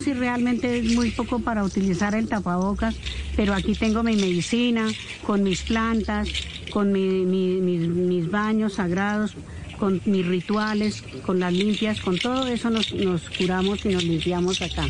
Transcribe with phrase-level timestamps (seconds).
[0.00, 2.94] Sí, realmente es muy poco para utilizar el tapabocas,
[3.34, 4.86] pero aquí tengo mi medicina,
[5.26, 6.28] con mis plantas,
[6.72, 9.34] con mis, baños sagrados,
[9.76, 12.92] con mis rituales, con las limpias, con todo eso nos,
[13.36, 14.84] curamos y nos limpiamos acá.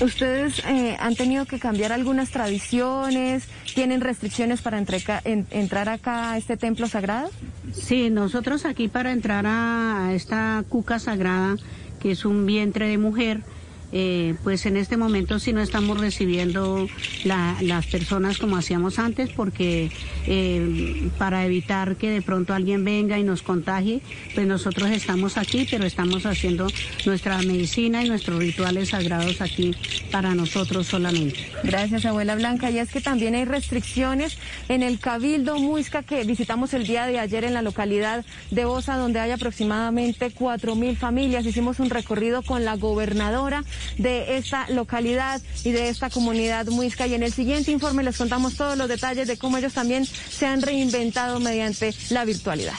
[0.00, 3.44] ¿Ustedes eh, han tenido que cambiar algunas tradiciones?
[3.74, 7.30] ¿Tienen restricciones para entrar acá a este templo sagrado?
[7.74, 11.56] Sí, nosotros aquí para entrar a esta cuca sagrada
[12.02, 13.44] que es un vientre de mujer,
[13.92, 16.88] eh, pues en este momento sí no estamos recibiendo
[17.24, 19.90] las personas como hacíamos antes porque
[20.26, 24.00] eh, para evitar que de pronto alguien venga y nos contagie,
[24.34, 26.66] pues nosotros estamos aquí, pero estamos haciendo
[27.04, 29.74] nuestra medicina y nuestros rituales sagrados aquí
[30.10, 31.38] para nosotros solamente.
[31.62, 32.70] Gracias, abuela Blanca.
[32.70, 37.18] Y es que también hay restricciones en el Cabildo Muisca que visitamos el día de
[37.18, 41.46] ayer en la localidad de Bosa, donde hay aproximadamente cuatro mil familias.
[41.46, 43.64] Hicimos un recorrido con la gobernadora
[43.98, 47.06] de esta localidad y de esta comunidad muisca.
[47.06, 50.46] Y en el siguiente informe les contamos todos los detalles de cómo ellos también se
[50.46, 52.74] han reinventado mediante la virtualidad.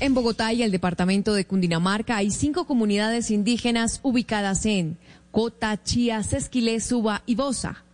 [0.00, 4.96] En Bogotá y el departamento de Cundinamarca hay cinco comunidades indígenas ubicadas en
[5.32, 7.84] Cota, Chía, Sesquilé, Suba y Bosa.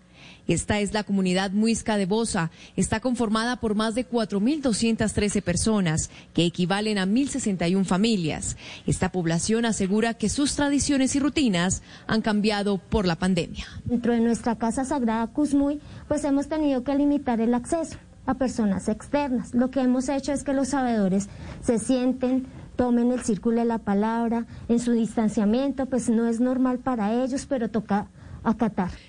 [0.46, 2.50] Esta es la comunidad muisca de Bosa.
[2.76, 8.56] Está conformada por más de 4.213 personas, que equivalen a 1.061 familias.
[8.86, 13.66] Esta población asegura que sus tradiciones y rutinas han cambiado por la pandemia.
[13.84, 18.88] Dentro de nuestra casa sagrada Cusmuy, pues hemos tenido que limitar el acceso a personas
[18.88, 19.54] externas.
[19.54, 21.28] Lo que hemos hecho es que los sabedores
[21.62, 26.78] se sienten, tomen el círculo de la palabra en su distanciamiento, pues no es normal
[26.78, 28.08] para ellos, pero toca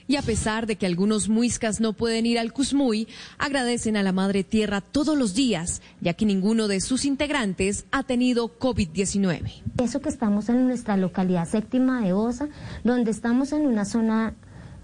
[0.08, 4.12] y a pesar de que algunos muiscas no pueden ir al Cusmuy, agradecen a la
[4.12, 9.62] Madre Tierra todos los días, ya que ninguno de sus integrantes ha tenido COVID-19.
[9.82, 12.48] Eso que estamos en nuestra localidad séptima de Osa,
[12.84, 14.34] donde estamos en una zona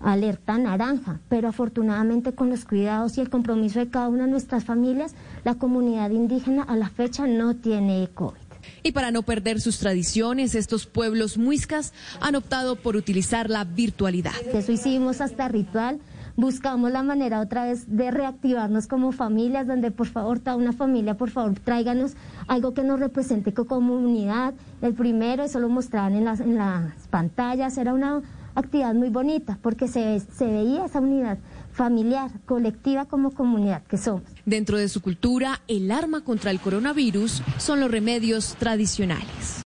[0.01, 4.65] alerta naranja, pero afortunadamente con los cuidados y el compromiso de cada una de nuestras
[4.65, 5.13] familias,
[5.45, 8.50] la comunidad indígena a la fecha no tiene COVID.
[8.83, 14.33] Y para no perder sus tradiciones, estos pueblos muiscas han optado por utilizar la virtualidad.
[14.53, 15.99] Eso hicimos hasta ritual.
[16.37, 21.15] Buscamos la manera otra vez de reactivarnos como familias, donde por favor, toda una familia,
[21.15, 22.13] por favor, tráiganos
[22.47, 24.53] algo que nos represente como comunidad.
[24.81, 28.21] El primero, eso lo mostraban en las, en las pantallas, era una
[28.55, 31.37] actividad muy bonita porque se, se veía esa unidad
[31.71, 34.23] familiar, colectiva como comunidad que somos.
[34.45, 39.61] Dentro de su cultura, el arma contra el coronavirus son los remedios tradicionales.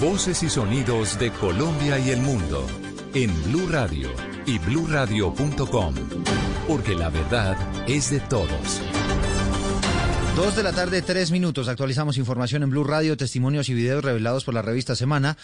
[0.00, 2.66] Voces y sonidos de Colombia y el mundo
[3.14, 4.10] en Blue Radio
[4.46, 5.94] y bluradio.com,
[6.68, 7.56] porque la verdad
[7.88, 8.80] es de todos.
[10.36, 11.68] Dos de la tarde, tres minutos.
[11.68, 15.36] Actualizamos información en Blue Radio, testimonios y videos revelados por la revista Semana.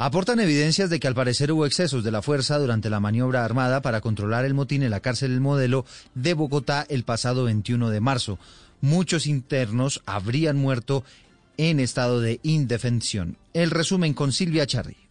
[0.00, 3.82] Aportan evidencias de que al parecer hubo excesos de la fuerza durante la maniobra armada
[3.82, 8.00] para controlar el motín en la cárcel El Modelo de Bogotá el pasado 21 de
[8.00, 8.38] marzo.
[8.80, 11.02] Muchos internos habrían muerto
[11.56, 13.38] en estado de indefensión.
[13.54, 15.07] El resumen con Silvia Charri.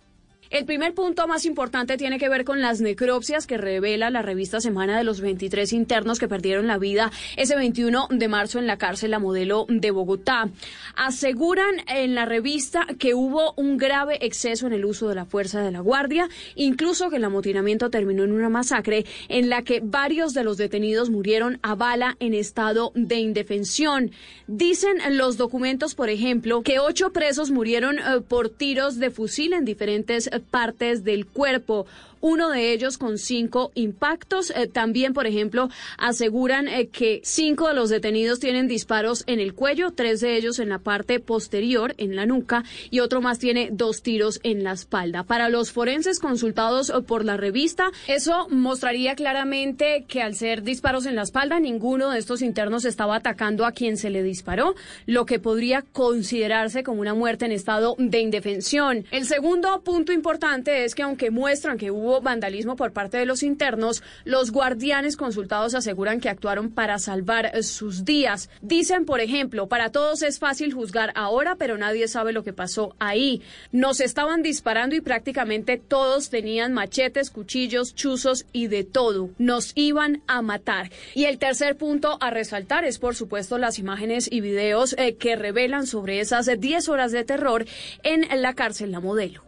[0.49, 4.61] El primer punto más importante tiene que ver con las necropsias que revela la revista
[4.61, 8.77] Semana de los 23 internos que perdieron la vida ese 21 de marzo en la
[8.77, 10.49] cárcel La Modelo de Bogotá.
[10.95, 15.61] Aseguran en la revista que hubo un grave exceso en el uso de la fuerza
[15.61, 20.33] de la guardia, incluso que el amotinamiento terminó en una masacre en la que varios
[20.33, 24.11] de los detenidos murieron a bala en estado de indefensión.
[24.47, 29.65] Dicen los documentos, por ejemplo, que ocho presos murieron eh, por tiros de fusil en
[29.65, 31.85] diferentes partes del cuerpo
[32.21, 34.51] uno de ellos con cinco impactos.
[34.51, 39.53] Eh, también, por ejemplo, aseguran eh, que cinco de los detenidos tienen disparos en el
[39.53, 43.69] cuello, tres de ellos en la parte posterior, en la nuca, y otro más tiene
[43.71, 45.23] dos tiros en la espalda.
[45.23, 51.05] Para los forenses consultados eh, por la revista, eso mostraría claramente que al ser disparos
[51.05, 55.25] en la espalda, ninguno de estos internos estaba atacando a quien se le disparó, lo
[55.25, 59.05] que podría considerarse como una muerte en estado de indefensión.
[59.11, 63.25] El segundo punto importante es que aunque muestran que hubo hubo vandalismo por parte de
[63.25, 68.49] los internos, los guardianes consultados aseguran que actuaron para salvar eh, sus días.
[68.61, 72.95] Dicen, por ejemplo, para todos es fácil juzgar ahora, pero nadie sabe lo que pasó
[72.99, 73.41] ahí.
[73.71, 79.29] Nos estaban disparando y prácticamente todos tenían machetes, cuchillos, chuzos y de todo.
[79.37, 80.89] Nos iban a matar.
[81.13, 85.35] Y el tercer punto a resaltar es, por supuesto, las imágenes y videos eh, que
[85.35, 87.65] revelan sobre esas 10 horas de terror
[88.03, 89.46] en la cárcel La Modelo.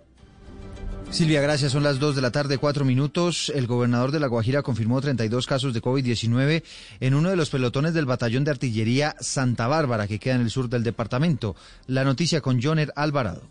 [1.11, 1.71] Silvia, gracias.
[1.71, 3.51] Son las 2 de la tarde, cuatro minutos.
[3.53, 6.63] El gobernador de La Guajira confirmó 32 casos de COVID-19
[6.99, 10.51] en uno de los pelotones del batallón de artillería Santa Bárbara, que queda en el
[10.51, 11.55] sur del departamento.
[11.87, 13.41] La noticia con Joner Alvarado.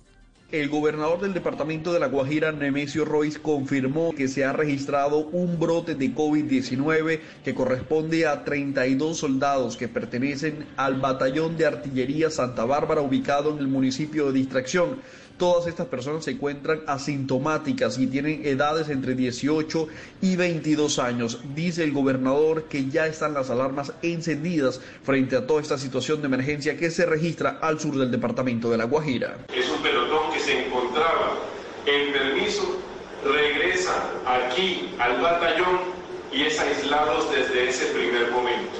[0.50, 5.58] El gobernador del departamento de La Guajira, Nemesio Royce, confirmó que se ha registrado un
[5.58, 12.64] brote de COVID-19 que corresponde a 32 soldados que pertenecen al batallón de artillería Santa
[12.64, 15.00] Bárbara ubicado en el municipio de Distracción.
[15.38, 19.86] Todas estas personas se encuentran asintomáticas y tienen edades entre 18
[20.20, 21.38] y 22 años.
[21.54, 26.26] Dice el gobernador que ya están las alarmas encendidas frente a toda esta situación de
[26.26, 29.38] emergencia que se registra al sur del departamento de La Guajira.
[29.54, 31.36] Es un pelotón que se encontraba
[31.86, 32.76] en permiso,
[33.24, 35.78] regresa aquí al batallón
[36.32, 38.72] y es aislados desde ese primer momento.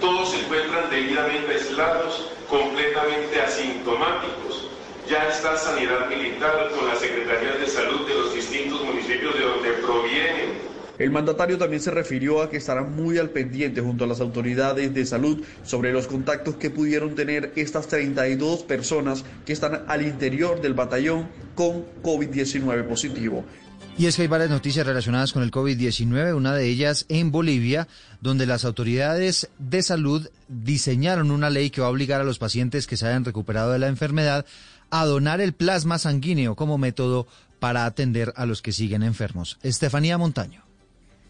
[0.00, 4.73] Todos se encuentran debidamente aislados, completamente asintomáticos
[5.08, 9.70] ya está Sanidad Militar con las Secretarías de Salud de los distintos municipios de donde
[9.84, 10.74] provienen.
[10.98, 14.94] El mandatario también se refirió a que estarán muy al pendiente junto a las autoridades
[14.94, 20.60] de salud sobre los contactos que pudieron tener estas 32 personas que están al interior
[20.60, 23.44] del batallón con COVID-19 positivo.
[23.96, 27.86] Y es que hay varias noticias relacionadas con el COVID-19, una de ellas en Bolivia,
[28.20, 32.88] donde las autoridades de salud diseñaron una ley que va a obligar a los pacientes
[32.88, 34.46] que se hayan recuperado de la enfermedad
[34.94, 37.26] a donar el plasma sanguíneo como método
[37.58, 39.58] para atender a los que siguen enfermos.
[39.60, 40.63] Estefanía Montaño.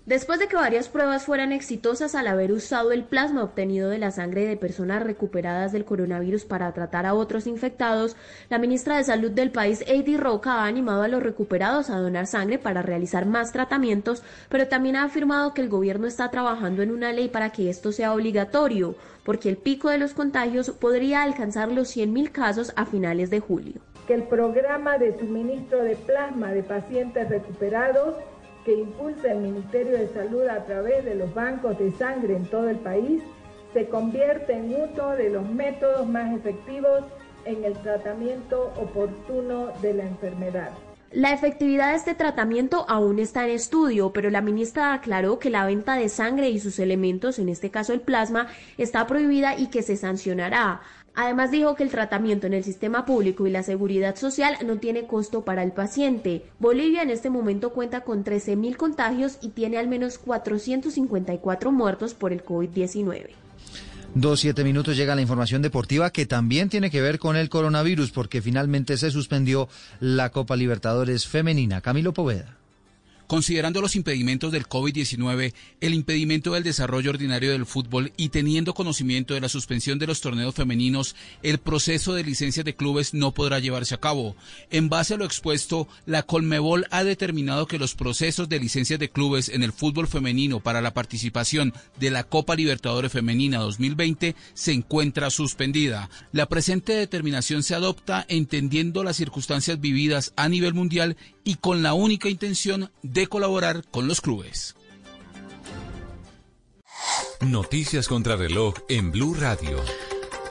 [0.06, 4.10] Después de que varias pruebas fueran exitosas al haber usado el plasma obtenido de la
[4.10, 8.14] sangre de personas recuperadas del coronavirus para tratar a otros infectados,
[8.50, 12.26] la ministra de Salud del país, Eddie Roca, ha animado a los recuperados a donar
[12.26, 16.90] sangre para realizar más tratamientos, pero también ha afirmado que el gobierno está trabajando en
[16.90, 21.72] una ley para que esto sea obligatorio, porque el pico de los contagios podría alcanzar
[21.72, 23.80] los 100.000 casos a finales de julio.
[24.06, 28.16] Que el programa de suministro de plasma de pacientes recuperados
[28.64, 32.68] que impulsa el Ministerio de Salud a través de los bancos de sangre en todo
[32.68, 33.22] el país
[33.72, 37.02] se convierte en uno de los métodos más efectivos
[37.44, 40.70] en el tratamiento oportuno de la enfermedad.
[41.10, 45.64] La efectividad de este tratamiento aún está en estudio, pero la ministra aclaró que la
[45.64, 49.82] venta de sangre y sus elementos, en este caso el plasma, está prohibida y que
[49.82, 50.80] se sancionará.
[51.14, 55.06] Además dijo que el tratamiento en el sistema público y la seguridad social no tiene
[55.06, 56.44] costo para el paciente.
[56.58, 62.32] Bolivia en este momento cuenta con 13.000 contagios y tiene al menos 454 muertos por
[62.32, 63.30] el COVID-19.
[64.16, 68.12] Dos, siete minutos llega la información deportiva que también tiene que ver con el coronavirus
[68.12, 69.68] porque finalmente se suspendió
[69.98, 71.80] la Copa Libertadores femenina.
[71.80, 72.56] Camilo Poveda.
[73.26, 79.32] Considerando los impedimentos del COVID-19, el impedimento del desarrollo ordinario del fútbol y teniendo conocimiento
[79.32, 83.60] de la suspensión de los torneos femeninos, el proceso de licencias de clubes no podrá
[83.60, 84.36] llevarse a cabo.
[84.70, 89.10] En base a lo expuesto, la Colmebol ha determinado que los procesos de licencias de
[89.10, 94.72] clubes en el fútbol femenino para la participación de la Copa Libertadores Femenina 2020 se
[94.72, 96.10] encuentra suspendida.
[96.32, 101.94] La presente determinación se adopta entendiendo las circunstancias vividas a nivel mundial y con la
[101.94, 104.74] única intención de colaborar con los clubes.
[107.40, 109.82] Noticias contra reloj en Blue Radio.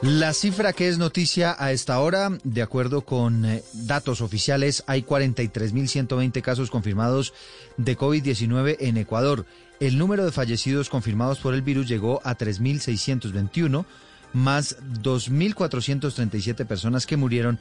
[0.02, 5.02] La cifra que es noticia a esta hora, de acuerdo con eh, datos oficiales, hay
[5.02, 7.32] 43.120 casos confirmados
[7.78, 9.46] de COVID-19 en Ecuador.
[9.80, 13.86] El número de fallecidos confirmados por el virus llegó a 3.621,
[14.34, 17.58] más 2.437 personas que murieron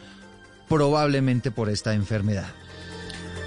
[0.67, 2.53] probablemente por esta enfermedad.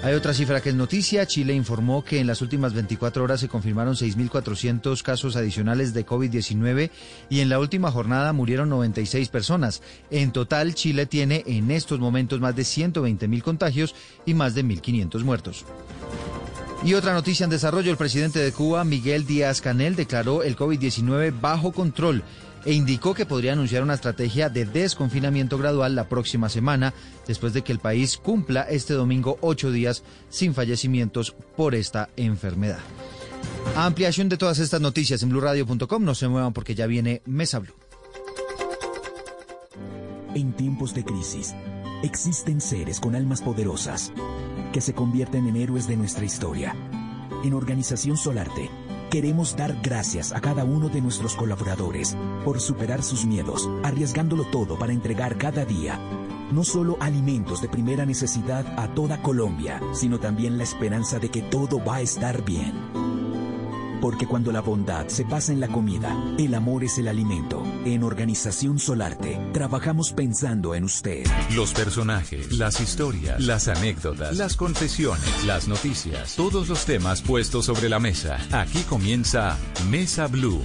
[0.07, 1.25] Hay otra cifra que es noticia.
[1.25, 6.91] Chile informó que en las últimas 24 horas se confirmaron 6.400 casos adicionales de COVID-19
[7.29, 9.81] y en la última jornada murieron 96 personas.
[10.09, 13.95] En total, Chile tiene en estos momentos más de 120.000 contagios
[14.25, 15.65] y más de 1.500 muertos.
[16.85, 21.33] Y otra noticia en desarrollo, el presidente de Cuba, Miguel Díaz Canel, declaró el COVID-19
[21.41, 22.23] bajo control
[22.65, 26.93] e indicó que podría anunciar una estrategia de desconfinamiento gradual la próxima semana,
[27.27, 32.79] después de que el país cumpla este domingo ocho días sin fallecimientos por esta enfermedad.
[33.75, 36.03] Ampliación de todas estas noticias en blurradio.com.
[36.03, 37.73] No se muevan porque ya viene Mesa Blue.
[40.33, 41.53] En tiempos de crisis,
[42.03, 44.11] existen seres con almas poderosas
[44.73, 46.75] que se convierten en héroes de nuestra historia.
[47.43, 48.69] En Organización Solarte,
[49.09, 54.77] Queremos dar gracias a cada uno de nuestros colaboradores por superar sus miedos, arriesgándolo todo
[54.77, 55.99] para entregar cada día
[56.51, 61.41] no solo alimentos de primera necesidad a toda Colombia, sino también la esperanza de que
[61.41, 63.26] todo va a estar bien.
[64.07, 67.61] Porque cuando la bondad se pasa en la comida, el amor es el alimento.
[67.83, 71.25] En Organización Solarte, trabajamos pensando en usted.
[71.53, 77.89] Los personajes, las historias, las anécdotas, las confesiones, las noticias, todos los temas puestos sobre
[77.89, 78.37] la mesa.
[78.53, 79.57] Aquí comienza
[79.89, 80.61] Mesa Blue.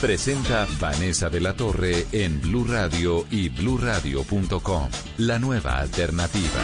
[0.00, 4.88] Presenta Vanessa de la Torre en Blue Radio y bluradio.com.
[5.18, 6.60] La nueva alternativa.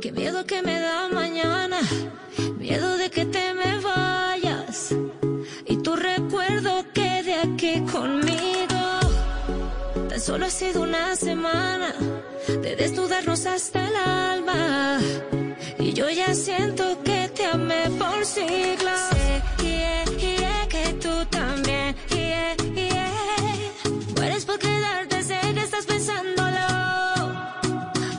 [0.00, 1.78] Qué miedo que me da mañana,
[2.58, 4.37] miedo de que te me vayas
[10.28, 11.94] solo ha sido una semana
[12.48, 15.00] de desnudarnos hasta el alma
[15.78, 19.00] y yo ya siento que te amé por siglos.
[19.10, 22.54] Sé, yeah, yeah, que tú también, yeah.
[24.16, 26.66] Mueres por quedarte, sé que estás pensándolo.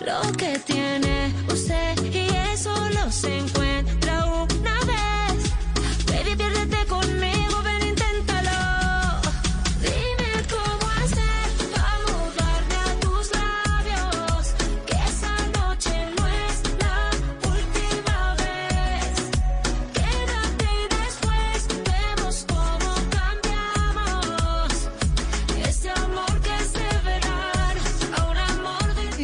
[0.10, 3.69] Lo que tiene usted y eso lo se encuentra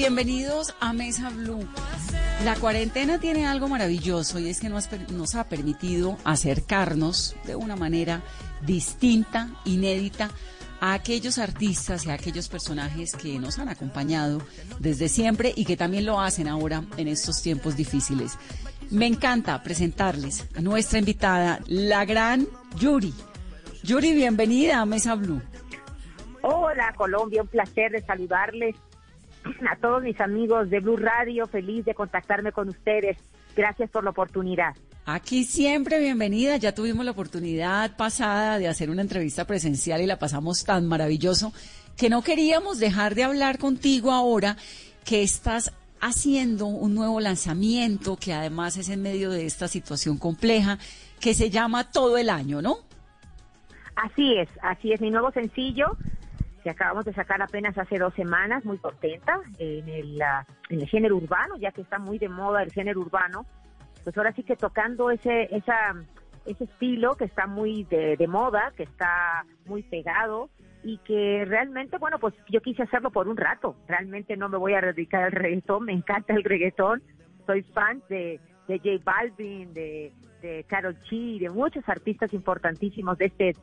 [0.08, 1.68] Bienvenidos a Mesa Blue.
[2.44, 8.22] La cuarentena tiene algo maravilloso y es que nos, ha permitido acercarnos de una manera
[8.62, 10.30] distinta, inédita,
[10.80, 14.44] a aquellos artistas y a aquellos personajes que nos han acompañado
[14.78, 18.38] desde siempre y que también lo hacen ahora en estos tiempos difíciles.
[18.92, 22.48] Me encanta presentarles a nuestra invitada, la gran
[22.78, 23.12] Yuri.
[23.82, 25.42] Yuri, bienvenida a Mesa Blue.
[26.44, 28.76] Hola Colombia, un placer de saludarles
[29.70, 33.18] a todos mis amigos de Blue Radio, feliz de contactarme con ustedes.
[33.56, 34.76] Gracias por la oportunidad.
[35.06, 36.58] Aquí siempre bienvenida.
[36.58, 41.54] Ya tuvimos la oportunidad pasada de hacer una entrevista presencial y la pasamos tan maravilloso
[41.96, 44.58] que no queríamos dejar de hablar contigo ahora
[45.06, 45.72] que estás
[46.02, 50.78] haciendo un nuevo lanzamiento que además es en medio de esta situación compleja
[51.20, 52.78] que se llama Todo el Año, ¿no?
[53.96, 55.98] Así es, así es mi nuevo sencillo
[56.66, 60.20] que acabamos de sacar apenas hace dos semanas, muy contenta en el,
[60.70, 63.46] en el género urbano, ya que está muy de moda el género urbano.
[64.04, 65.94] Pues ahora sí que tocando ese, esa,
[66.44, 70.50] ese estilo que está muy de, de moda, que está muy pegado
[70.82, 73.76] y que realmente, bueno, pues yo quise hacerlo por un rato.
[73.88, 77.04] Realmente no me voy a dedicar al reggaetón, me encanta el reggaetón.
[77.46, 83.26] Soy fan de, de J Balvin, de, de Karol G, de muchos artistas importantísimos de
[83.26, 83.56] este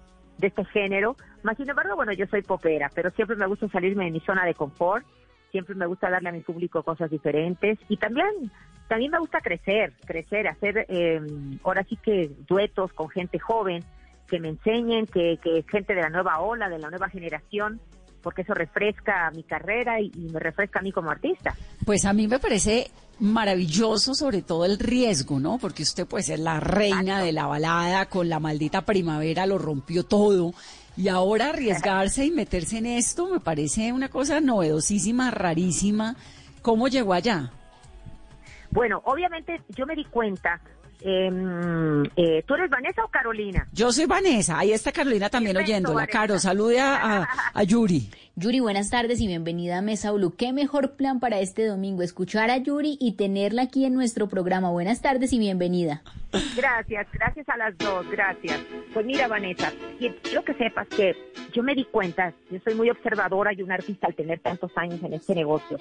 [0.43, 1.17] de este género.
[1.43, 4.45] Más sin embargo, bueno, yo soy popera, pero siempre me gusta salirme de mi zona
[4.45, 5.07] de confort,
[5.51, 8.51] siempre me gusta darle a mi público cosas diferentes y también
[8.89, 11.21] también me gusta crecer, crecer, hacer eh,
[11.63, 13.83] ahora sí que duetos con gente joven
[14.29, 17.81] que me enseñen, que, que gente de la nueva ola, de la nueva generación,
[18.23, 21.55] porque eso refresca mi carrera y, y me refresca a mí como artista.
[21.87, 25.59] Pues a mí me parece maravilloso, sobre todo el riesgo, ¿no?
[25.59, 30.05] Porque usted puede ser la reina de la balada, con la maldita primavera lo rompió
[30.05, 30.53] todo.
[30.97, 36.17] Y ahora arriesgarse y meterse en esto me parece una cosa novedosísima, rarísima.
[36.61, 37.51] ¿Cómo llegó allá?
[38.71, 40.61] Bueno, obviamente yo me di cuenta.
[41.01, 41.31] eh,
[42.17, 43.67] eh, ¿Tú eres Vanessa o Carolina?
[43.73, 45.95] Yo soy Vanessa, ahí está Carolina también oyéndola.
[45.97, 46.13] Vanessa.
[46.19, 48.11] Caro, salude a, a- a Yuri.
[48.35, 50.35] Yuri, buenas tardes y bienvenida a Mesa Blue.
[50.35, 52.03] ¿Qué mejor plan para este domingo?
[52.03, 54.71] Escuchar a Yuri y tenerla aquí en nuestro programa.
[54.71, 56.03] Buenas tardes y bienvenida.
[56.57, 58.59] Gracias, gracias a las dos, gracias.
[58.95, 59.71] Pues mira, Vanessa,
[60.01, 61.15] qui- quiero que sepas que
[61.53, 65.03] yo me di cuenta, yo soy muy observadora y un artista al tener tantos años
[65.03, 65.79] en este negocio.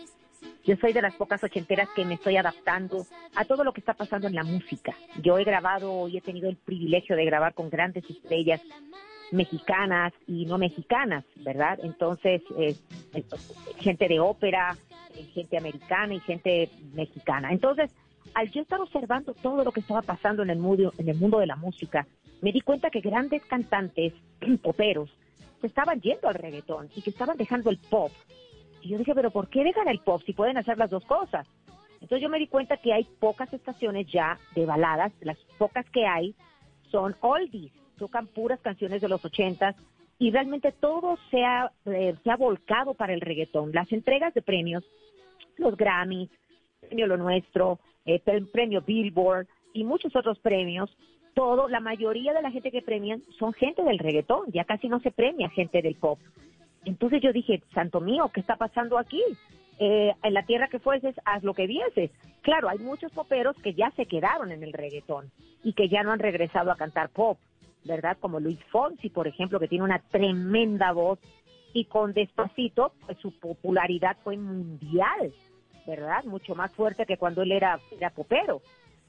[0.66, 3.94] Yo soy de las pocas ochenteras que me estoy adaptando a todo lo que está
[3.94, 4.94] pasando en la música.
[5.24, 8.60] Yo he grabado y he tenido el privilegio de grabar con grandes estrellas
[9.32, 11.80] mexicanas y no mexicanas, ¿verdad?
[11.84, 12.76] Entonces, eh,
[13.14, 13.24] eh,
[13.78, 14.78] gente de ópera,
[15.16, 17.52] eh, gente americana y gente mexicana.
[17.52, 17.92] Entonces,
[18.34, 21.40] al yo estar observando todo lo que estaba pasando en el mundo, en el mundo
[21.40, 22.08] de la música,
[22.42, 24.14] me di cuenta que grandes cantantes
[24.62, 25.10] poperos
[25.60, 28.12] se estaban yendo al reggaetón y que estaban dejando el pop.
[28.82, 31.48] Y yo dije, pero ¿por qué dejan el pop si pueden hacer las dos cosas?
[32.02, 36.08] Entonces yo me di cuenta que hay pocas estaciones ya de baladas, las pocas que
[36.08, 36.36] hay
[36.90, 37.72] son oldies,
[38.02, 39.76] tocan puras canciones de los ochentas
[40.18, 43.72] y realmente todo se ha, eh, se ha volcado para el reggaetón.
[43.74, 44.84] Las entregas de premios,
[45.58, 46.28] los Grammys,
[46.80, 50.90] Premio Lo Nuestro, eh, pre- Premio Billboard y muchos otros premios,
[51.36, 55.00] todo, la mayoría de la gente que premian son gente del reggaetón, ya casi no
[55.02, 56.18] se premia gente del pop.
[56.86, 59.22] Entonces yo dije, santo mío, ¿qué está pasando aquí?
[59.78, 62.10] Eh, en la tierra que fueses, haz lo que vieses.
[62.42, 65.30] Claro, hay muchos poperos que ya se quedaron en el reggaetón
[65.64, 67.38] y que ya no han regresado a cantar pop.
[67.84, 68.18] ¿Verdad?
[68.20, 71.20] Como Luis Fonsi, por ejemplo, que tiene una tremenda voz
[71.74, 75.34] y con Despacito, pues su popularidad fue mundial,
[75.88, 76.24] ¿verdad?
[76.26, 78.62] Mucho más fuerte que cuando él era, era popero.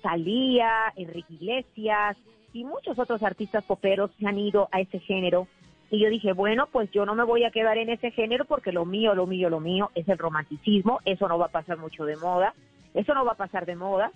[0.03, 2.17] Salía, Enrique Iglesias
[2.53, 5.47] y muchos otros artistas poperos se han ido a ese género.
[5.91, 8.73] Y yo dije, bueno, pues yo no me voy a quedar en ese género porque
[8.73, 12.05] lo mío, lo mío, lo mío es el romanticismo, eso no va a pasar mucho
[12.05, 12.55] de moda,
[12.95, 14.11] eso no va a pasar de moda.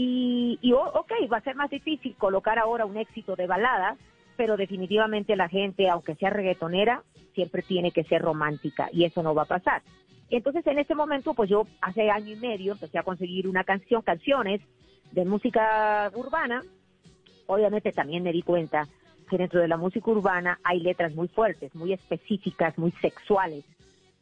[0.00, 3.96] Y, y ok, va a ser más difícil colocar ahora un éxito de balada,
[4.36, 7.02] pero definitivamente la gente, aunque sea reggaetonera,
[7.34, 9.82] siempre tiene que ser romántica y eso no va a pasar.
[10.30, 14.02] Entonces en ese momento, pues yo hace año y medio empecé a conseguir una canción,
[14.02, 14.60] canciones
[15.10, 16.62] de música urbana.
[17.48, 18.86] Obviamente también me di cuenta
[19.28, 23.64] que dentro de la música urbana hay letras muy fuertes, muy específicas, muy sexuales.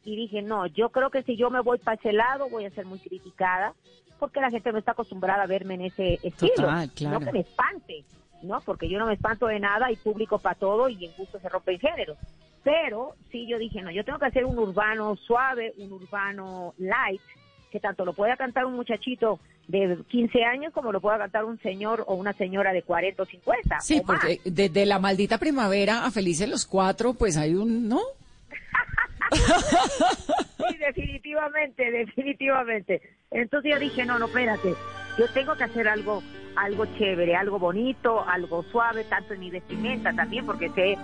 [0.07, 2.69] Y dije, no, yo creo que si yo me voy para ese lado voy a
[2.69, 3.73] ser muy criticada
[4.17, 6.71] porque la gente no está acostumbrada a verme en ese estilo.
[6.71, 8.05] No que me espante,
[8.41, 8.61] ¿no?
[8.61, 11.49] Porque yo no me espanto de nada y público para todo y en gusto se
[11.49, 12.15] rompe el género.
[12.63, 17.21] Pero sí yo dije, no, yo tengo que hacer un urbano suave, un urbano light,
[17.69, 21.59] que tanto lo pueda cantar un muchachito de 15 años como lo pueda cantar un
[21.59, 23.81] señor o una señora de 40 o 50.
[23.81, 27.99] Sí, porque desde la maldita primavera a Felices los Cuatro, pues hay un, ¿no?
[29.31, 33.01] sí, definitivamente, definitivamente.
[33.31, 34.73] Entonces yo dije, no, no, espérate,
[35.17, 36.21] yo tengo que hacer algo
[36.57, 40.97] algo chévere, algo bonito, algo suave, tanto en mi vestimenta también, porque sé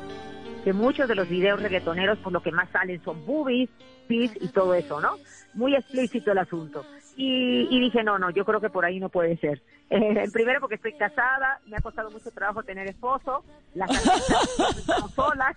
[0.64, 3.70] que muchos de los videos reggaetoneros por lo que más salen son boobies,
[4.08, 5.18] pis y todo eso, ¿no?
[5.54, 6.86] Muy explícito el asunto.
[7.16, 9.62] Y, dije, no, no, yo creo que por ahí no puede ser.
[9.92, 13.44] Eh, primero porque estoy casada, me ha costado mucho trabajo tener esposo,
[13.76, 13.92] las
[14.80, 15.56] estamos solas.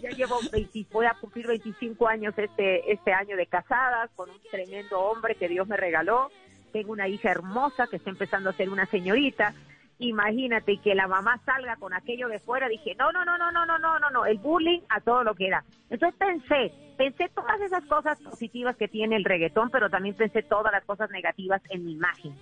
[0.00, 4.40] Ya llevo 20, voy a cumplir 25 años este, este año de casada con un
[4.50, 6.30] tremendo hombre que Dios me regaló
[6.76, 9.54] tengo una hija hermosa que está empezando a ser una señorita.
[9.98, 12.68] Imagínate que la mamá salga con aquello de fuera.
[12.68, 15.34] Dije, no, no, no, no, no, no, no, no, no, el bullying a todo lo
[15.34, 15.64] que era.
[15.88, 20.70] Entonces pensé, pensé todas esas cosas positivas que tiene el reggaetón, pero también pensé todas
[20.70, 22.34] las cosas negativas en mi imagen.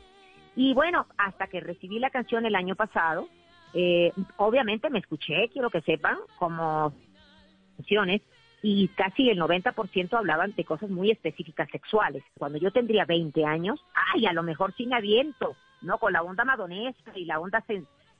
[0.56, 3.28] Y bueno, hasta que recibí la canción el año pasado,
[3.73, 6.92] eh, obviamente me escuché, quiero que sepan, como
[8.62, 12.23] y casi el 90% hablaban de cosas muy específicas sexuales.
[12.38, 13.78] Cuando yo tendría 20 años,
[14.15, 15.99] ay, a lo mejor sin aviento, ¿no?
[15.99, 17.63] Con la onda madonesca y la onda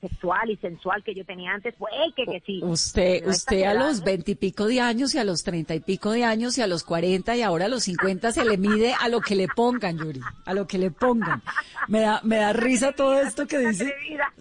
[0.07, 2.61] sexual y sensual que yo tenía antes, pues que, que sí.
[2.63, 6.57] Usted, usted a los veintipico de años y a los treinta y pico de años
[6.57, 9.35] y a los cuarenta y ahora a los cincuenta se le mide a lo que
[9.35, 11.41] le pongan, Yuri, a lo que le pongan.
[11.87, 13.93] Me da, me da risa todo esto que dice.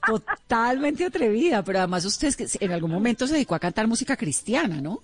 [0.07, 4.17] Totalmente atrevida, pero además usted es que en algún momento se dedicó a cantar música
[4.17, 5.01] cristiana, ¿no?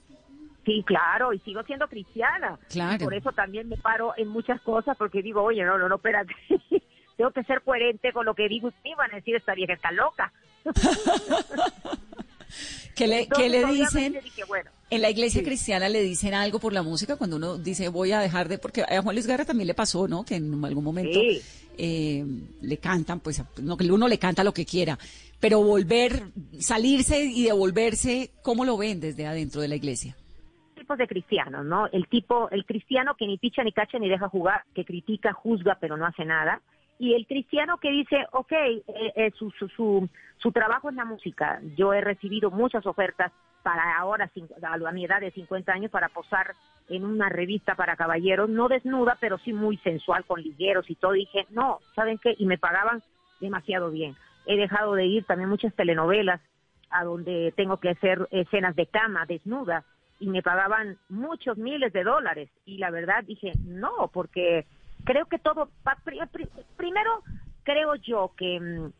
[0.65, 2.59] Sí, claro, y sigo siendo cristiana.
[2.69, 3.05] Claro.
[3.05, 6.35] por eso también me paro en muchas cosas, porque digo, oye, no, no, no, espérate.
[7.17, 9.75] Tengo que ser coherente con lo que digo y me van a decir, esta vieja
[9.75, 10.33] está loca.
[12.95, 14.21] ¿Qué le, ¿qué le dicen?
[14.91, 18.19] en la iglesia cristiana le dicen algo por la música cuando uno dice voy a
[18.19, 20.25] dejar de, porque a Juan Luis Guerra también le pasó, ¿no?
[20.25, 21.19] Que en algún momento
[21.79, 22.25] eh,
[22.61, 24.99] le cantan, pues no, que uno le canta lo que quiera,
[25.39, 26.25] pero volver,
[26.59, 30.17] salirse y devolverse, ¿cómo lo ven desde adentro de la iglesia?
[30.97, 31.87] de cristianos, ¿no?
[31.93, 35.79] El tipo, el cristiano que ni picha ni cacha ni deja jugar, que critica, juzga,
[35.81, 36.61] pero no hace nada.
[37.01, 41.07] Y el cristiano que dice, ok, eh, eh, su, su, su, su, trabajo es la
[41.07, 41.59] música.
[41.75, 43.33] Yo he recibido muchas ofertas
[43.63, 44.31] para ahora,
[44.63, 46.55] a mi edad de 50 años, para posar
[46.91, 51.13] en una revista para caballeros, no desnuda, pero sí muy sensual, con ligueros y todo.
[51.13, 52.35] Dije, no, ¿saben qué?
[52.39, 53.03] Y me pagaban
[53.41, 54.15] demasiado bien.
[54.45, 56.43] He dejado de ir también muchas telenovelas
[56.91, 59.85] a donde tengo que hacer escenas de cama, desnuda,
[60.19, 62.51] y me pagaban muchos miles de dólares.
[62.67, 64.67] Y la verdad dije, no, porque
[65.05, 65.71] creo que todo,
[66.77, 67.23] primero
[67.63, 68.93] creo yo que mm,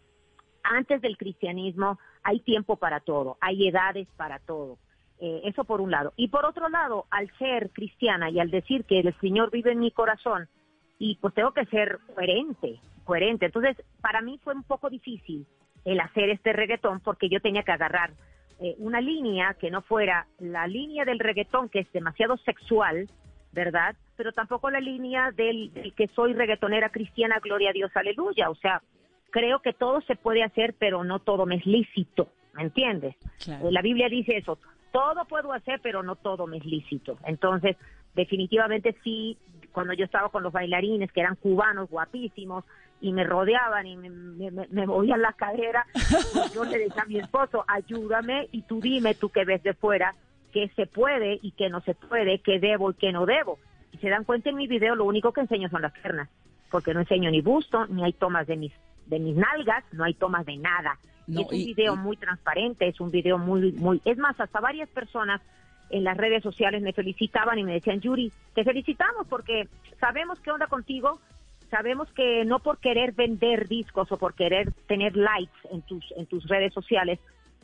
[0.63, 4.79] antes del cristianismo hay tiempo para todo, hay edades para todo.
[5.23, 6.15] Eh, eso por un lado.
[6.17, 9.81] Y por otro lado, al ser cristiana y al decir que el Señor vive en
[9.81, 10.49] mi corazón,
[10.99, 13.47] y pues tengo que ser coherente, coherente.
[13.47, 15.47] Entonces, para mí fue un poco difícil
[15.85, 18.13] el hacer este reggaetón porque yo tenía que agarrar
[18.61, 23.09] eh, una línea que no fuera la línea del reggaetón, que es demasiado sexual,
[23.53, 23.97] ¿verdad?
[24.17, 28.51] Pero tampoco la línea del, que soy reggaetonera cristiana, gloria a Dios, aleluya.
[28.51, 28.83] O sea,
[29.31, 33.17] creo que todo se puede hacer, pero no todo me es lícito, ¿me entiendes?
[33.47, 34.59] Eh, la Biblia dice eso,
[34.93, 37.19] todo puedo hacer, pero no todo me es lícito.
[37.25, 37.77] Entonces,
[38.15, 39.39] definitivamente sí,
[39.73, 42.65] cuando yo estaba con los bailarines, que eran cubanos, guapísimos,
[43.01, 47.19] y me rodeaban y me, me, movían la cadera, pues yo le decía a mi
[47.19, 50.15] esposo, ayúdame y tú dime, tú que ves de fuera,
[50.53, 53.59] qué se puede y qué no se puede, qué debo y qué no debo.
[53.93, 56.29] Y se dan cuenta en mi video, lo único que enseño son las piernas,
[56.71, 58.73] porque no enseño ni busto, ni hay tomas de mis,
[59.07, 60.99] de mis nalgas, no hay tomas de nada.
[61.29, 65.41] es un video muy transparente, es un video muy, muy, es más, hasta varias personas
[65.91, 70.53] en las redes sociales me felicitaban y me decían, Yuri, te felicitamos porque sabemos qué
[70.53, 71.21] onda contigo,
[71.71, 76.27] sabemos que no por querer vender discos o por querer tener likes en tus, en
[76.27, 77.19] tus redes sociales,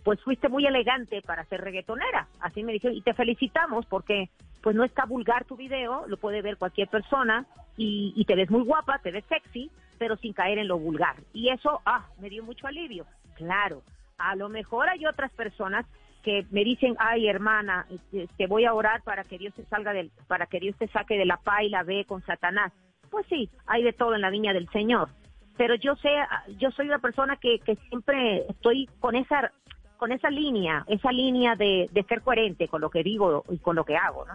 [0.06, 2.28] pues fuiste muy elegante para ser reggaetonera.
[2.38, 4.30] Así me dijeron, y te felicitamos porque
[4.62, 7.44] pues no está vulgar tu video, lo puede ver cualquier persona
[7.76, 11.16] y, y te ves muy guapa, te ves sexy, pero sin caer en lo vulgar.
[11.32, 13.04] Y eso, ah, me dio mucho alivio.
[13.34, 13.82] Claro,
[14.16, 15.84] a lo mejor hay otras personas
[16.22, 17.88] que me dicen, ay hermana,
[18.36, 21.18] te voy a orar para que Dios te salga del, para que Dios te saque
[21.18, 22.72] de la pa y la ve con Satanás.
[23.10, 25.08] Pues sí, hay de todo en la viña del Señor.
[25.56, 26.10] Pero yo sé,
[26.58, 29.50] yo soy una persona que, que siempre estoy con esa,
[29.96, 33.84] con esa línea, esa línea de, ser coherente con lo que digo y con lo
[33.84, 34.34] que hago, ¿no?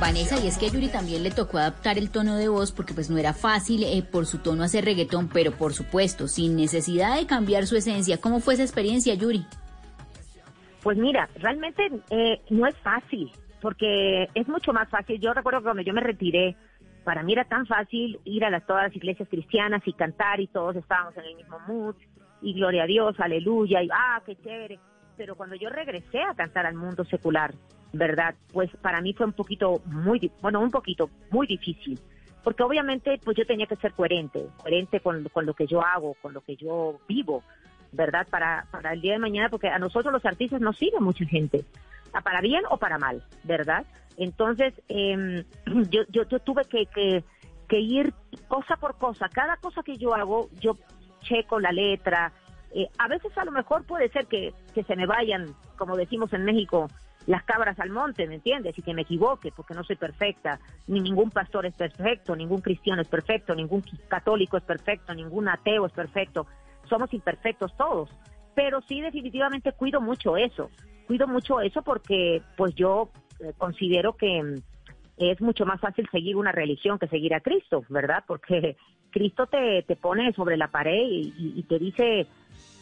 [0.00, 2.94] Vanessa, y es que a Yuri también le tocó adaptar el tono de voz porque
[2.94, 7.16] pues no era fácil eh, por su tono hacer reggaetón, pero por supuesto, sin necesidad
[7.16, 8.18] de cambiar su esencia.
[8.18, 9.44] ¿Cómo fue esa experiencia, Yuri?
[10.82, 15.20] Pues mira, realmente eh, no es fácil, porque es mucho más fácil.
[15.20, 16.56] Yo recuerdo que cuando yo me retiré,
[17.04, 20.46] para mí era tan fácil ir a las, todas las iglesias cristianas y cantar y
[20.46, 21.96] todos estábamos en el mismo mood
[22.40, 24.78] y gloria a Dios, aleluya, y ah, qué chévere.
[25.18, 27.52] Pero cuando yo regresé a cantar al mundo secular,
[27.92, 28.34] ¿verdad?
[28.52, 31.98] Pues para mí fue un poquito muy, bueno, un poquito muy difícil,
[32.42, 36.14] porque obviamente pues yo tenía que ser coherente, coherente con, con lo que yo hago,
[36.22, 37.42] con lo que yo vivo,
[37.92, 38.26] ¿verdad?
[38.28, 41.64] Para, para el día de mañana, porque a nosotros los artistas nos sigue mucha gente,
[42.24, 43.84] para bien o para mal, ¿verdad?
[44.16, 45.44] Entonces, eh,
[45.90, 47.24] yo, yo, yo tuve que, que,
[47.68, 48.12] que ir
[48.48, 50.76] cosa por cosa, cada cosa que yo hago, yo
[51.20, 52.32] checo la letra,
[52.72, 56.32] eh, a veces a lo mejor puede ser que, que se me vayan, como decimos
[56.32, 56.88] en México,
[57.26, 58.76] las cabras al monte, ¿me entiendes?
[58.78, 63.02] Y que me equivoque, porque no soy perfecta, ni ningún pastor es perfecto, ningún cristiano
[63.02, 66.46] es perfecto, ningún católico es perfecto, ningún ateo es perfecto,
[66.88, 68.10] somos imperfectos todos,
[68.54, 70.70] pero sí definitivamente cuido mucho eso,
[71.06, 74.54] cuido mucho eso porque pues yo eh, considero que mm,
[75.18, 78.24] es mucho más fácil seguir una religión que seguir a Cristo, ¿verdad?
[78.26, 78.76] Porque
[79.10, 82.26] Cristo te, te pone sobre la pared y, y te dice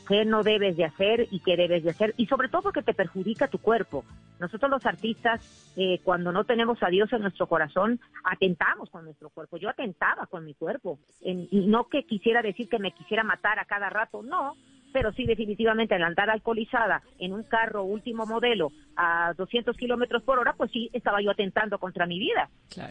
[0.08, 2.94] qué no debes de hacer y qué debes de hacer, y sobre todo porque te
[2.94, 4.04] perjudica tu cuerpo.
[4.40, 9.28] Nosotros los artistas, eh, cuando no tenemos a Dios en nuestro corazón, atentamos con nuestro
[9.28, 9.58] cuerpo.
[9.58, 13.66] Yo atentaba con mi cuerpo, y no que quisiera decir que me quisiera matar a
[13.66, 14.54] cada rato, no,
[14.92, 20.38] pero sí definitivamente al andar alcoholizada en un carro último modelo a 200 kilómetros por
[20.38, 22.48] hora, pues sí estaba yo atentando contra mi vida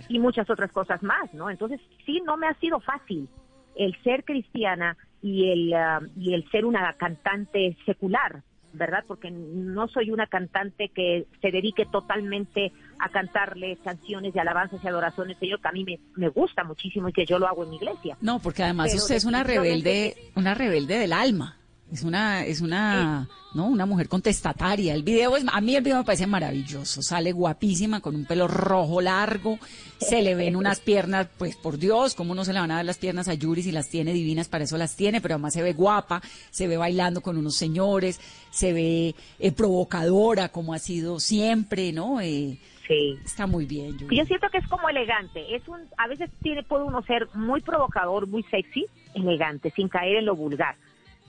[0.08, 1.50] y muchas otras cosas más, ¿no?
[1.50, 3.28] Entonces sí no me ha sido fácil
[3.76, 9.04] el ser cristiana y el, ah, y el ser una cantante secular, ¿verdad?
[9.08, 14.88] Porque no soy una cantante que se dedique totalmente a cantarle canciones de alabanzas y
[14.88, 17.72] adoraciones, Señor, que a mí me, me, gusta muchísimo y que yo lo hago en
[17.72, 18.18] mi iglesia.
[18.22, 21.58] No, porque además usted es una rebelde, una rebelde del alma.
[21.92, 23.68] Es una, es una, ¿no?
[23.68, 24.94] Una mujer contestataria.
[24.94, 27.02] El video es, a mí el video me parece maravilloso.
[27.02, 29.58] Sale guapísima con un pelo rojo largo.
[29.98, 32.86] Se le ven unas piernas, pues por Dios, cómo no se le van a dar
[32.86, 35.64] las piernas a Yuri si las tiene divinas, para eso las tiene, pero además se
[35.64, 38.20] ve guapa, se ve bailando con unos señores,
[38.52, 42.20] se ve eh, provocadora como ha sido siempre, ¿no?
[42.20, 43.18] Eh, Sí.
[43.26, 43.98] Está muy bien.
[43.98, 44.16] Yuri.
[44.16, 45.56] Yo siento que es como elegante.
[45.56, 50.18] Es un, a veces tiene, puede uno ser muy provocador, muy sexy, elegante, sin caer
[50.18, 50.78] en lo vulgar.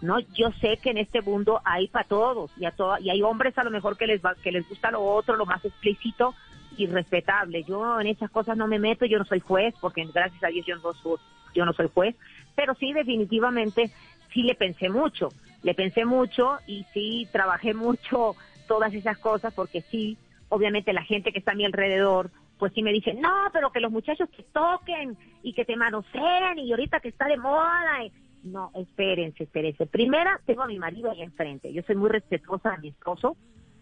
[0.00, 3.58] No, yo sé que en este mundo hay para todos y a y hay hombres
[3.58, 6.34] a lo mejor que les va, que les gusta lo otro, lo más explícito
[6.76, 7.64] y respetable.
[7.64, 10.64] Yo en esas cosas no me meto, yo no soy juez porque gracias a Dios
[10.66, 11.18] yo no soy,
[11.54, 12.14] yo no soy juez,
[12.54, 13.90] pero sí definitivamente
[14.32, 15.30] sí le pensé mucho,
[15.62, 18.37] le pensé mucho y sí trabajé mucho
[18.68, 20.16] todas esas cosas porque sí,
[20.48, 23.80] obviamente la gente que está a mi alrededor pues sí me dice, no, pero que
[23.80, 28.00] los muchachos te toquen y que te manoseen y ahorita que está de moda.
[28.42, 29.87] No, espérense, espérense.
[29.87, 31.72] Primera, tengo a mi marido ahí enfrente.
[31.72, 33.37] Yo soy muy respetuosa de mi esposo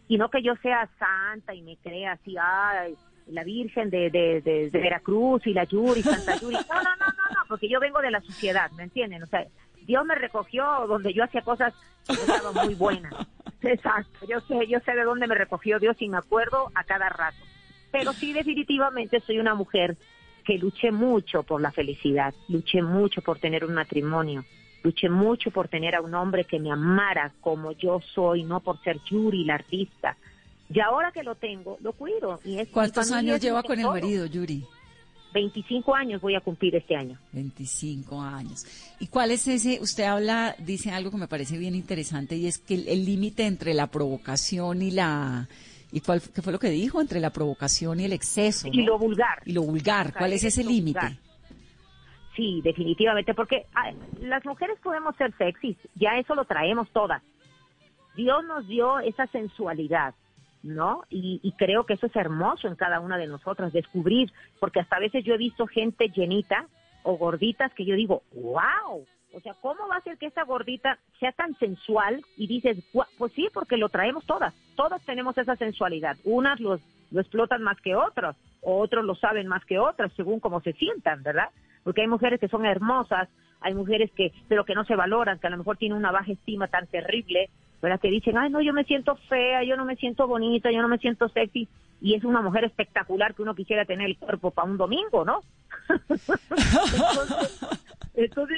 [0.08, 2.94] y no que yo sea santa y me crea así, ay,
[3.26, 6.56] la Virgen de, de, de, Veracruz y la Yuri, Santa Yuri.
[6.68, 9.22] No, no, no, no, no, porque yo vengo de la sociedad, ¿me entienden?
[9.22, 9.46] O sea,
[9.82, 11.74] Dios me recogió donde yo hacía cosas
[12.06, 13.14] que estaban muy buenas.
[13.62, 17.08] Exacto, yo sé, yo sé de dónde me recogió Dios y me acuerdo a cada
[17.08, 17.38] rato.
[17.90, 19.96] Pero sí, definitivamente soy una mujer
[20.46, 24.44] que luché mucho por la felicidad, luché mucho por tener un matrimonio
[24.86, 28.80] luché mucho por tener a un hombre que me amara como yo soy, no por
[28.84, 30.16] ser Yuri, la artista.
[30.72, 32.38] Y ahora que lo tengo, lo cuido.
[32.44, 34.64] Y es, ¿Cuántos años lleva con el marido, Yuri?
[35.34, 37.18] 25 años voy a cumplir este año.
[37.32, 38.64] 25 años.
[39.00, 39.80] ¿Y cuál es ese?
[39.82, 43.74] Usted habla, dice algo que me parece bien interesante y es que el límite entre
[43.74, 45.48] la provocación y la...
[45.92, 47.00] ¿Y cuál qué fue lo que dijo?
[47.00, 48.68] Entre la provocación y el exceso.
[48.70, 49.42] Y lo vulgar.
[49.44, 50.12] Y lo vulgar.
[50.12, 51.18] ¿Cuál es ese límite?
[52.36, 53.66] Sí, definitivamente, porque
[54.20, 57.22] las mujeres podemos ser sexys, ya eso lo traemos todas.
[58.14, 60.14] Dios nos dio esa sensualidad,
[60.62, 61.02] ¿no?
[61.08, 65.00] Y, creo que eso es hermoso en cada una de nosotras, descubrir, porque hasta a
[65.00, 66.66] veces yo he visto gente llenita
[67.04, 70.98] o gorditas que yo digo, wow, o sea, ¿cómo va a ser que esa gordita
[71.20, 72.24] sea tan sensual?
[72.38, 72.78] Y dices,
[73.18, 77.78] pues sí, porque lo traemos todas, todas tenemos esa sensualidad, unas los, lo explotan más
[77.82, 81.50] que otras, otros lo saben más que otras, según cómo se sientan, ¿verdad?
[81.84, 83.28] Porque hay mujeres que son hermosas,
[83.60, 86.32] hay mujeres que, pero que no se valoran, que a lo mejor tienen una baja
[86.32, 87.50] estima tan terrible,
[87.82, 88.00] ¿verdad?
[88.00, 90.88] Que dicen, ay, no, yo me siento fea, yo no me siento bonita, yo no
[90.88, 91.68] me siento sexy.
[92.00, 95.42] Y es una mujer espectacular que uno quisiera tener el cuerpo para un domingo, ¿no?
[96.08, 97.85] entonces,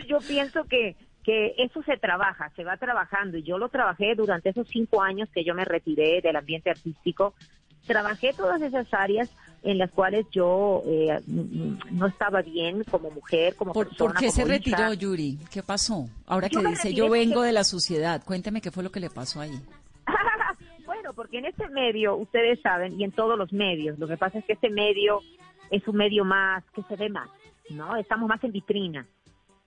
[0.06, 3.38] yo pienso que, que eso se trabaja, se va trabajando.
[3.38, 7.34] Y yo lo trabajé durante esos cinco años que yo me retiré del ambiente artístico.
[7.86, 9.30] Trabajé todas esas áreas
[9.62, 14.12] en las cuales yo eh, no estaba bien como mujer, como ¿Por, persona.
[14.12, 15.38] ¿Por qué se retiró, Yuri?
[15.50, 16.08] ¿Qué pasó?
[16.26, 19.40] Ahora que dice, yo vengo de la sociedad, cuénteme qué fue lo que le pasó
[19.40, 19.60] ahí.
[20.86, 24.38] bueno, porque en este medio, ustedes saben, y en todos los medios, lo que pasa
[24.38, 25.20] es que este medio
[25.70, 27.28] es un medio más, que se ve más,
[27.70, 27.96] ¿no?
[27.96, 29.06] Estamos más en vitrina.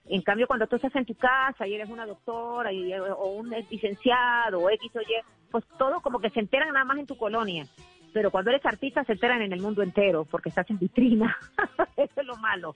[0.06, 2.70] En cambio, cuando tú estás en tu casa y eres una doctora
[3.16, 5.04] o un licenciado o X o Y,
[5.50, 7.66] pues todo como que se enteran nada más en tu colonia
[8.12, 11.36] pero cuando eres artista se enteran en el mundo entero porque estás en vitrina.
[11.96, 12.74] Eso es lo malo.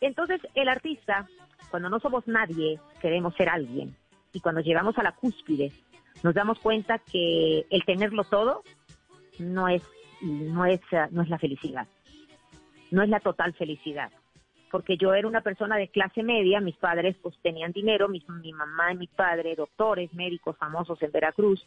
[0.00, 1.26] Entonces, el artista,
[1.70, 3.96] cuando no somos nadie, queremos ser alguien.
[4.32, 5.72] Y cuando llegamos a la cúspide,
[6.22, 8.62] nos damos cuenta que el tenerlo todo
[9.38, 9.82] no es,
[10.20, 11.86] no es, no es la felicidad.
[12.90, 14.10] No es la total felicidad.
[14.70, 18.52] Porque yo era una persona de clase media, mis padres pues tenían dinero, mi, mi
[18.52, 21.66] mamá y mi padre, doctores, médicos famosos en Veracruz,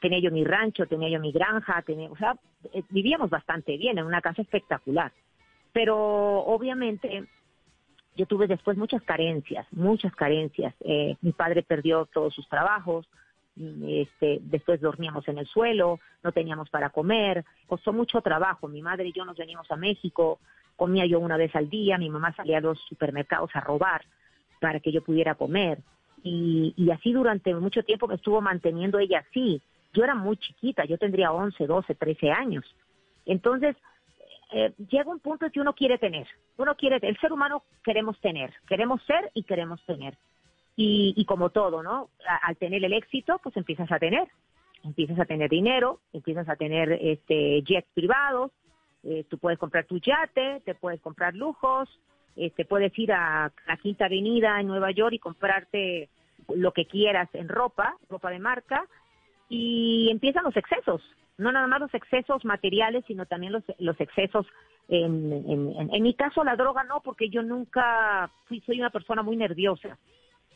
[0.00, 2.36] tenía yo mi rancho, tenía yo mi granja, tenía, o sea,
[2.72, 5.12] eh, vivíamos bastante bien, en una casa espectacular.
[5.72, 7.24] Pero obviamente
[8.16, 10.74] yo tuve después muchas carencias, muchas carencias.
[10.80, 13.08] Eh, mi padre perdió todos sus trabajos,
[13.56, 18.68] este, después dormíamos en el suelo, no teníamos para comer, costó mucho trabajo.
[18.68, 20.40] Mi madre y yo nos venimos a México,
[20.82, 24.02] comía yo una vez al día, mi mamá salía a los supermercados a robar
[24.60, 25.78] para que yo pudiera comer.
[26.24, 29.62] Y, y así durante mucho tiempo me estuvo manteniendo ella así.
[29.92, 32.64] Yo era muy chiquita, yo tendría 11, 12, 13 años.
[33.26, 33.76] Entonces,
[34.50, 36.26] eh, llega un punto que uno quiere tener.
[36.56, 40.18] Uno quiere, el ser humano queremos tener, queremos ser y queremos tener.
[40.74, 42.08] Y, como todo, ¿no?
[42.42, 44.26] al tener el éxito, pues empiezas a tener.
[44.82, 48.50] Empiezas a tener dinero, empiezas a tener este jets privados,
[49.04, 51.88] eh, tú puedes comprar tu yate, te puedes comprar lujos,
[52.36, 56.08] este, puedes ir a la Quinta Avenida en Nueva York y comprarte
[56.48, 58.84] lo que quieras en ropa, ropa de marca,
[59.48, 61.02] y empiezan los excesos,
[61.36, 64.46] no nada más los excesos materiales, sino también los, los excesos,
[64.88, 69.22] en, en, en, mi caso la droga no, porque yo nunca fui, soy una persona
[69.22, 69.98] muy nerviosa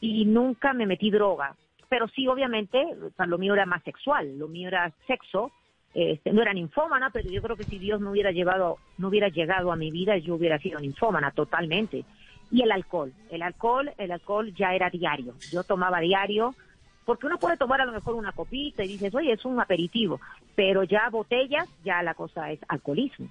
[0.00, 1.56] y nunca me metí droga,
[1.88, 2.84] pero sí obviamente,
[3.26, 5.52] lo mío era más sexual, lo mío era sexo,
[5.96, 9.30] este, no era ninfómana, pero yo creo que si Dios no hubiera llevado, no hubiera
[9.30, 12.04] llegado a mi vida, yo hubiera sido ninfómana totalmente.
[12.50, 15.32] Y el alcohol, el alcohol, el alcohol ya era diario.
[15.50, 16.54] Yo tomaba diario,
[17.06, 20.20] porque uno puede tomar a lo mejor una copita y dices, oye, es un aperitivo,
[20.54, 23.30] pero ya botellas, ya la cosa es alcoholismo.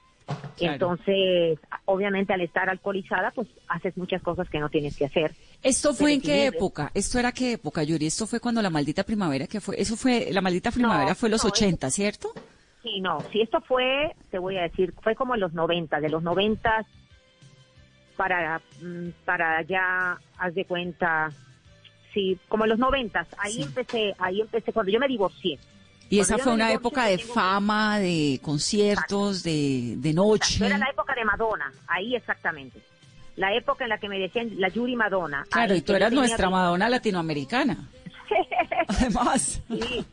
[0.60, 5.36] Entonces, obviamente al estar alcoholizada, pues haces muchas cosas que no tienes que hacer.
[5.62, 6.90] ¿Esto fue en qué época?
[6.96, 8.08] ¿Esto era qué época, Yuri?
[8.08, 9.80] ¿Esto fue cuando la maldita primavera que fue?
[9.80, 12.34] Eso fue, la maldita primavera fue los 80, ¿cierto?
[12.86, 16.08] Sí, no, si esto fue, te voy a decir, fue como en los 90, de
[16.08, 16.86] los 90
[18.16, 21.32] para, mm, para ya, haz de cuenta,
[22.14, 25.58] sí, como en los noventas, ahí empecé, ahí empecé cuando yo me divorcié.
[26.12, 30.64] Y esa fue una época de fama, de conciertos, de, de noche.
[30.64, 32.80] Era la época de Madonna, ahí exactamente.
[33.36, 35.44] La época en la que me decían la Yuri Madonna.
[35.50, 37.90] Claro, y tú eras nuestra Madonna latinoamericana.
[38.88, 39.64] Además.
[39.68, 40.06] Sí,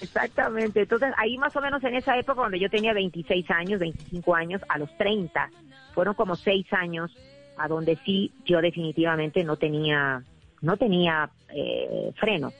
[0.00, 0.80] exactamente.
[0.82, 4.62] Entonces, ahí más o menos en esa época, donde yo tenía 26 años, 25 años,
[4.68, 5.50] a los 30,
[5.94, 7.10] fueron como 6 años
[7.56, 10.22] a donde sí yo definitivamente no tenía
[10.62, 12.52] no tenía eh, freno,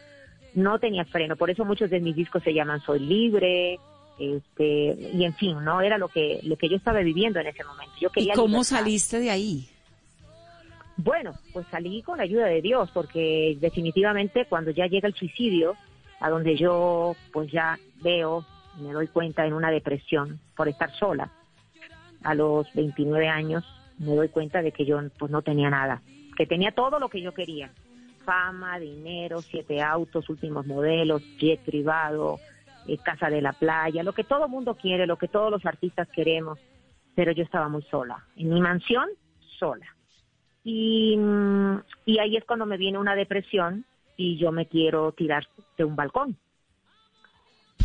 [0.55, 3.79] no tenía freno, por eso muchos de mis discos se llaman Soy Libre,
[4.18, 7.64] este, y en fin, no era lo que, lo que yo estaba viviendo en ese
[7.64, 7.92] momento.
[8.00, 9.68] Yo quería ¿Y cómo saliste de ahí?
[10.96, 15.74] Bueno, pues salí con la ayuda de Dios, porque definitivamente cuando ya llega el suicidio,
[16.20, 18.44] a donde yo pues ya veo,
[18.78, 21.30] me doy cuenta en una depresión por estar sola,
[22.22, 23.64] a los 29 años
[23.98, 26.02] me doy cuenta de que yo pues no tenía nada,
[26.37, 27.70] que tenía todo lo que yo quería,
[28.24, 32.38] fama, dinero, siete autos, últimos modelos, jet privado,
[32.87, 36.09] eh, casa de la playa, lo que todo mundo quiere, lo que todos los artistas
[36.09, 36.59] queremos,
[37.14, 39.09] pero yo estaba muy sola, en mi mansión,
[39.59, 39.87] sola.
[40.64, 43.85] Y, mm, y ahí es cuando me viene una depresión
[44.20, 46.37] y yo me quiero tirar de un balcón.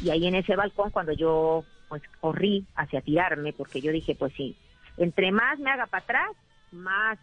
[0.01, 4.33] Y ahí en ese balcón, cuando yo pues corrí hacia tirarme, porque yo dije, pues
[4.33, 4.53] sí,
[4.97, 6.31] entre más me haga para atrás,
[6.73, 7.17] más,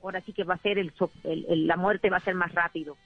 [0.00, 0.92] ahora sí que va a ser el,
[1.24, 2.96] el, la muerte va a ser más rápido.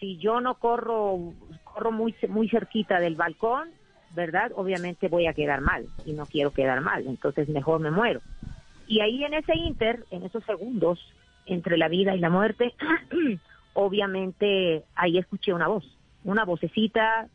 [0.00, 1.18] Si yo no corro,
[1.64, 3.68] corro muy, muy cerquita del balcón,
[4.14, 4.50] ¿verdad?
[4.54, 8.22] Obviamente voy a quedar mal y no quiero quedar mal, entonces mejor me muero.
[8.86, 10.98] Y ahí en ese inter, en esos segundos
[11.44, 12.72] entre la vida y la muerte,
[13.74, 15.84] obviamente ahí escuché una voz,
[16.24, 17.28] una vocecita,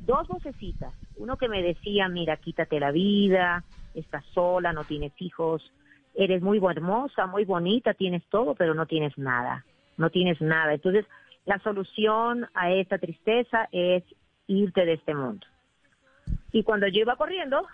[0.00, 5.72] dos vocecitas, uno que me decía, mira, quítate la vida, estás sola, no tienes hijos,
[6.14, 9.64] eres muy hermosa, muy bonita, tienes todo, pero no tienes nada,
[9.96, 10.74] no tienes nada.
[10.74, 11.06] Entonces,
[11.44, 14.02] la solución a esta tristeza es
[14.46, 15.46] irte de este mundo.
[16.52, 17.66] Y cuando yo iba corriendo,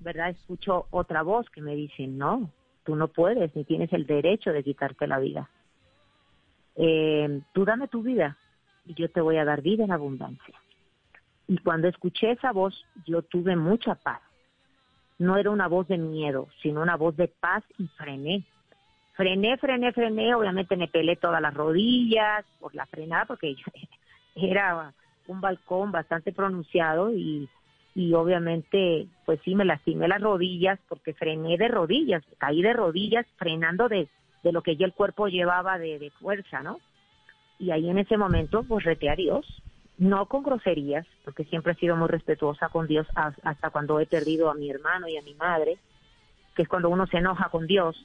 [0.00, 0.30] ¿verdad?
[0.30, 2.50] Escucho otra voz que me dice, no,
[2.84, 5.50] tú no puedes, ni tienes el derecho de quitarte la vida.
[6.78, 8.36] Eh, tú dame tu vida
[8.86, 10.54] y yo te voy a dar vida en abundancia.
[11.48, 14.20] Y cuando escuché esa voz, yo tuve mucha paz.
[15.18, 18.44] No era una voz de miedo, sino una voz de paz y frené.
[19.14, 20.34] Frené, frené, frené.
[20.34, 23.56] Obviamente me pelé todas las rodillas por la frenada, porque
[24.36, 24.92] era
[25.26, 27.48] un balcón bastante pronunciado y,
[27.94, 33.26] y obviamente pues sí me lastimé las rodillas porque frené de rodillas, caí de rodillas
[33.36, 34.08] frenando de,
[34.42, 36.80] de lo que ya el cuerpo llevaba de, fuerza, ¿no?
[37.58, 39.46] Y ahí en ese momento, pues reté a Dios,
[39.98, 44.50] no con groserías, porque siempre he sido muy respetuosa con Dios hasta cuando he perdido
[44.50, 45.78] a mi hermano y a mi madre,
[46.54, 47.96] que es cuando uno se enoja con Dios,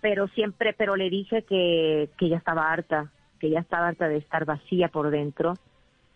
[0.00, 4.16] pero siempre, pero le dije que, que ya estaba harta, que ya estaba harta de
[4.16, 5.54] estar vacía por dentro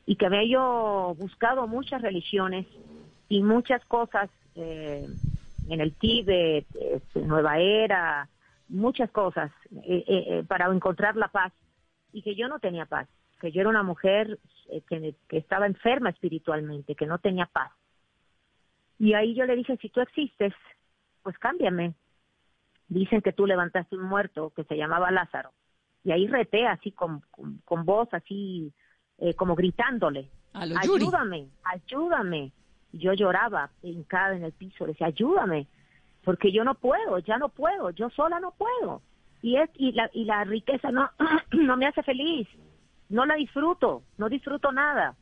[0.06, 2.66] y que había yo buscado muchas religiones
[3.28, 5.06] y muchas cosas eh,
[5.68, 8.28] en el Tíbet, este, Nueva Era,
[8.70, 11.52] muchas cosas eh, eh, eh, para encontrar la paz
[12.12, 13.08] y que yo no tenía paz,
[13.40, 14.38] que yo era una mujer
[14.88, 17.72] que, que, estaba enferma espiritualmente, que no tenía paz.
[18.98, 20.52] Y ahí yo le dije, si tú existes,
[21.22, 21.94] pues cámbiame.
[22.88, 25.52] Dicen que tú levantaste un muerto que se llamaba Lázaro.
[26.02, 27.22] Y ahí reté así con,
[27.64, 28.72] con, voz, así
[29.36, 32.52] como gritándole, ayúdame, ayúdame.
[32.92, 35.68] Yo lloraba hincada en el piso, le decía, ayúdame
[36.24, 39.02] porque yo no puedo, ya no puedo, yo sola no puedo.
[39.42, 41.10] Y, es, y, la, y la riqueza no,
[41.52, 42.48] no me hace feliz,
[43.08, 45.16] no la disfruto, no disfruto nada.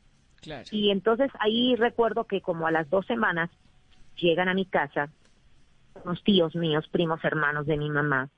[0.71, 3.49] Y entonces ahí recuerdo que como a las dos semanas
[4.15, 5.09] llegan a mi casa
[6.03, 8.29] unos tíos míos, primos hermanos de mi mamá,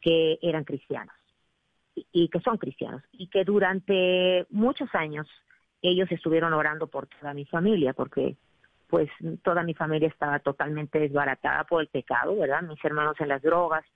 [0.00, 1.14] que eran cristianos
[1.94, 5.26] y, y que son cristianos y que durante muchos años
[5.82, 8.36] ellos estuvieron orando por toda mi familia porque
[8.92, 9.08] pues
[9.42, 12.60] toda mi familia estaba totalmente desbaratada por el pecado, ¿verdad?
[12.60, 13.86] Mis hermanos en las drogas,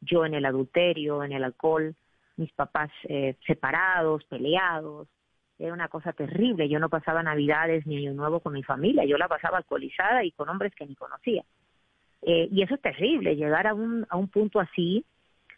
[0.00, 1.94] yo en el adulterio, en el alcohol,
[2.38, 5.06] mis papás eh, separados, peleados.
[5.58, 6.66] Era una cosa terrible.
[6.66, 9.04] Yo no pasaba Navidades ni Año Nuevo con mi familia.
[9.04, 11.44] Yo la pasaba alcoholizada y con hombres que ni conocía.
[12.22, 15.04] Eh, y eso es terrible, llegar a un, a un punto así.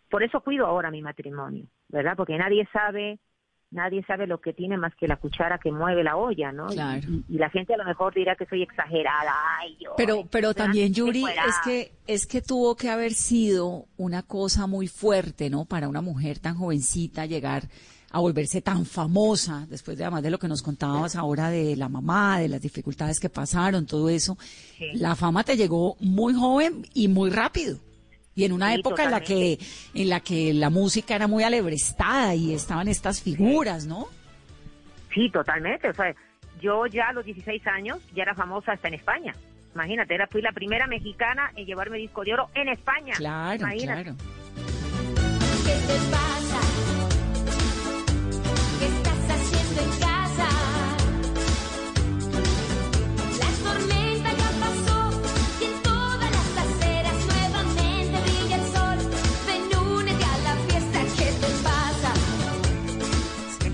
[0.08, 2.16] Por eso cuido ahora mi matrimonio, ¿verdad?
[2.16, 3.20] Porque nadie sabe
[3.70, 6.72] nadie sabe lo que tiene más que la cuchara que mueve la olla, ¿no?
[6.72, 9.32] Y, la gente a lo mejor dirá que soy exagerada.
[9.58, 14.66] Ay, pero pero también Yuri es que es que tuvo que haber sido una cosa
[14.66, 15.64] muy fuerte, ¿no?
[15.64, 17.64] Para una mujer tan jovencita llegar
[18.12, 21.88] a volverse tan famosa después de además de lo que nos contabas ahora de la
[21.88, 24.36] mamá, de las dificultades que pasaron, todo eso.
[24.94, 27.78] La fama te llegó muy joven y muy rápido.
[28.34, 29.58] Y en una época en la que
[29.92, 34.08] en la que la música era muy alebrestada y estaban estas figuras, ¿no?
[35.12, 35.88] Sí, totalmente.
[35.88, 36.14] O sea,
[36.60, 39.34] yo ya a los 16 años ya era famosa hasta en España.
[39.74, 43.14] Imagínate, era, fui la primera mexicana en llevarme disco de oro en España.
[43.16, 44.16] Claro, claro.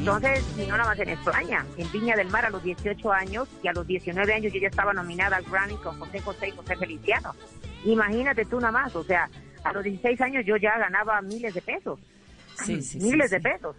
[0.06, 3.48] Entonces, y no nada más en España, en Viña del Mar a los 18 años
[3.60, 6.50] y a los 19 años yo ya estaba nominada al Grammy con José José y
[6.52, 7.34] José Feliciano.
[7.84, 9.28] Imagínate tú nada más, o sea,
[9.64, 11.98] a los 16 años yo ya ganaba miles de pesos.
[12.54, 13.74] Sí, sí, miles sí, de pesos.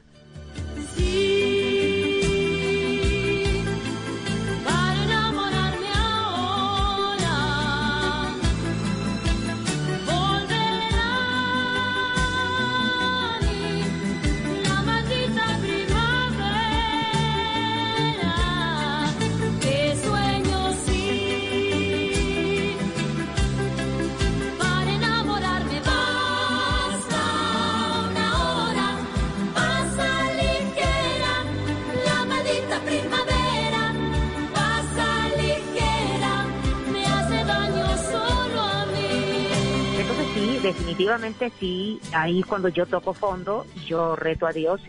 [40.67, 44.81] Definitivamente sí, ahí cuando yo toco fondo, yo reto a Dios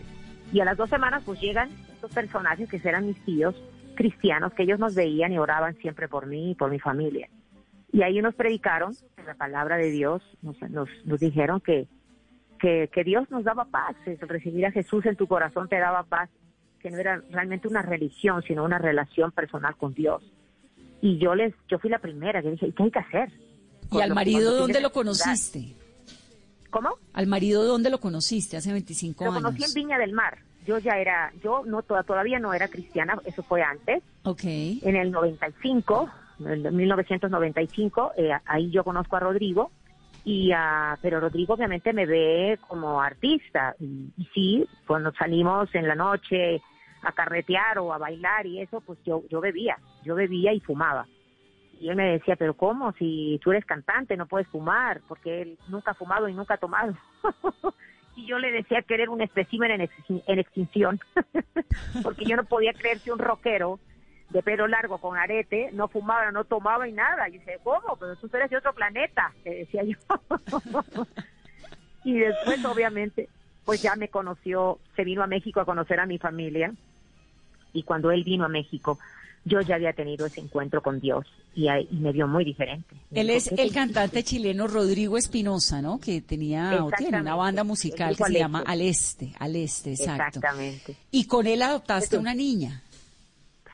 [0.51, 3.55] y a las dos semanas pues llegan estos personajes que eran mis tíos
[3.95, 7.29] cristianos, que ellos nos veían y oraban siempre por mí y por mi familia.
[7.93, 8.93] Y ahí nos predicaron
[9.25, 10.57] la palabra de Dios, nos,
[11.19, 11.87] dijeron que,
[12.59, 16.29] que, que Dios nos daba paz, recibir a Jesús en tu corazón te daba paz,
[16.81, 20.23] que no era realmente una religión, sino una relación personal con Dios.
[21.01, 23.31] Y yo les, yo fui la primera que dije, ¿y qué hay que hacer?
[23.91, 25.75] ¿Y al marido dónde lo conociste?
[26.69, 26.89] ¿Cómo?
[27.13, 29.43] ¿Al marido dónde lo conociste hace 25 Lo años?
[29.43, 30.37] conocí en Viña del Mar.
[30.67, 34.03] Yo ya era, yo no toda- todavía no era cristiana, eso fue antes.
[34.23, 34.43] Ok.
[34.43, 36.09] En el 95,
[36.41, 39.71] en el 1995, eh, ahí yo conozco a Rodrigo.
[40.25, 43.75] Y, ah, pero Rodrigo obviamente me ve como artista.
[43.79, 46.61] Y, y sí, cuando salimos en la noche
[47.01, 51.07] a carretear o a bailar y eso, pues yo, yo bebía, yo bebía y fumaba.
[51.79, 52.91] Y él me decía, pero ¿cómo?
[52.93, 56.57] Si tú eres cantante, no puedes fumar, porque él nunca ha fumado y nunca ha
[56.57, 56.93] tomado.
[58.17, 60.99] y yo le decía que era un espécimen en, extin- en extinción,
[62.03, 63.79] porque yo no podía creer que un rockero
[64.29, 67.29] de pelo largo con arete no fumaba, no tomaba y nada.
[67.29, 67.95] Y dice, ¿cómo?
[67.97, 69.97] Pero tú eres de otro planeta, le decía yo.
[72.03, 73.29] y después, obviamente,
[73.63, 76.73] pues ya me conoció, se vino a México a conocer a mi familia.
[77.71, 78.99] Y cuando él vino a México,
[79.45, 81.25] yo ya había tenido ese encuentro con Dios
[81.67, 82.95] y, y me vio muy diferente.
[83.11, 85.99] Él es "¿Qué te el cantante chileno Rodrigo Espinosa, ¿no?
[85.99, 88.63] Que tenía o tiene una banda musical que se llama.
[88.65, 90.39] Al Este, Al Este, exacto.
[90.39, 90.95] Exactamente.
[91.11, 92.83] Y con él adoptaste una niña.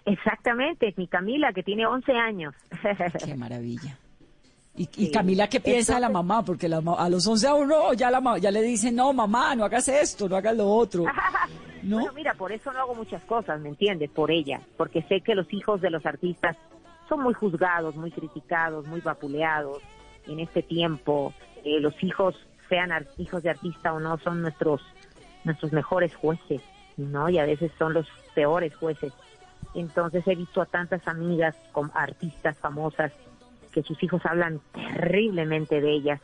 [0.06, 2.54] Exactamente, mi Camila, que tiene 11 años.
[3.26, 3.98] Qué maravilla.
[4.78, 5.10] Y, y.
[5.12, 6.46] Camila, ¿qué piensa de la Entonces- mamá?
[6.46, 9.64] Porque la a los 11 a uno ya, la, ya le dicen, no, mamá, no
[9.66, 11.06] hagas esto, no hagas lo otro.
[11.84, 11.98] ¿No?
[12.00, 14.10] Bueno, mira, por eso no hago muchas cosas, ¿me entiendes?
[14.10, 16.58] Por ella, porque sé que los hijos de los artistas
[17.08, 19.82] son muy juzgados, muy criticados, muy vapuleados.
[20.28, 21.34] En este tiempo,
[21.64, 22.36] eh, los hijos,
[22.68, 24.82] sean hijos de artista o no, son nuestros
[25.45, 26.62] nuestros mejores jueces,
[26.97, 27.30] ¿no?
[27.30, 29.14] Y a veces son los peores jueces.
[29.74, 33.12] Entonces he visto a tantas amigas con artistas famosas
[33.72, 36.22] que sus hijos hablan terriblemente de ellas.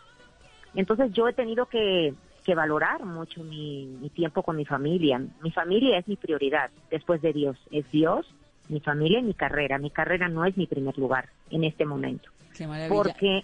[0.74, 2.14] Entonces yo he tenido que,
[2.46, 5.22] que valorar mucho mi, mi tiempo con mi familia.
[5.42, 7.58] Mi familia es mi prioridad después de Dios.
[7.72, 8.26] Es Dios,
[8.70, 9.78] mi familia y mi carrera.
[9.78, 12.30] Mi carrera no es mi primer lugar en este momento.
[12.58, 12.68] Qué.
[12.90, 13.44] Porque,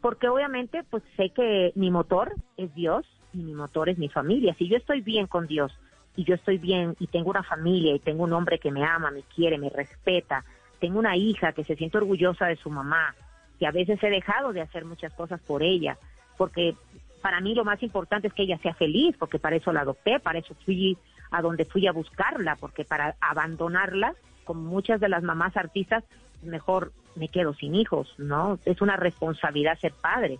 [0.00, 4.54] porque obviamente pues sé que mi motor es Dios y mi motor es mi familia.
[4.58, 5.72] Si yo estoy bien con Dios
[6.16, 9.10] y yo estoy bien y tengo una familia y tengo un hombre que me ama,
[9.10, 10.44] me quiere, me respeta,
[10.78, 13.14] tengo una hija que se siente orgullosa de su mamá,
[13.58, 15.96] que a veces he dejado de hacer muchas cosas por ella,
[16.36, 16.74] porque
[17.22, 20.20] para mí lo más importante es que ella sea feliz, porque para eso la adopté,
[20.20, 20.98] para eso fui
[21.30, 24.14] a donde fui a buscarla, porque para abandonarla,
[24.44, 26.04] como muchas de las mamás artistas,
[26.42, 28.58] mejor me quedo sin hijos, ¿no?
[28.64, 30.38] Es una responsabilidad ser padre.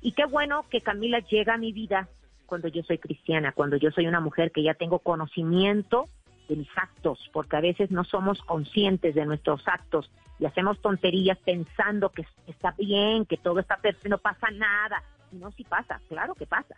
[0.00, 2.08] Y qué bueno que Camila llega a mi vida
[2.46, 6.08] cuando yo soy cristiana, cuando yo soy una mujer que ya tengo conocimiento
[6.48, 11.38] de mis actos, porque a veces no somos conscientes de nuestros actos y hacemos tonterías
[11.38, 15.02] pensando que está bien, que todo está perfecto, no pasa nada.
[15.30, 16.74] No, sí pasa, claro que pasa.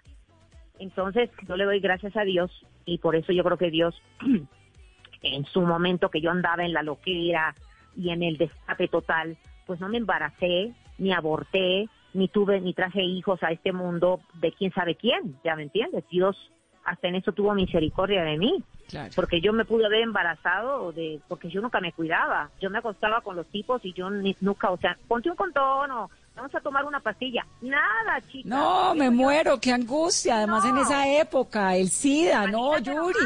[0.78, 2.50] Entonces, yo le doy gracias a Dios
[2.84, 3.94] y por eso yo creo que Dios,
[5.22, 7.54] en su momento que yo andaba en la loquera
[7.96, 13.02] y en el destape total, pues no me embaracé, ni aborté, ni tuve, ni traje
[13.02, 16.04] hijos a este mundo de quién sabe quién, ya me entiendes.
[16.10, 16.36] Dios
[16.84, 19.10] hasta en eso tuvo misericordia de mí, Claro.
[19.16, 23.22] porque yo me pude haber embarazado de, porque yo nunca me cuidaba, yo me acostaba
[23.22, 26.60] con los tipos y yo ni- nunca, o sea, ponte un condón o vamos a
[26.60, 28.48] tomar una pastilla, nada, chica.
[28.48, 30.36] No, me muero, qué angustia.
[30.36, 33.18] Además, en esa época, el SIDA, no, Yuri.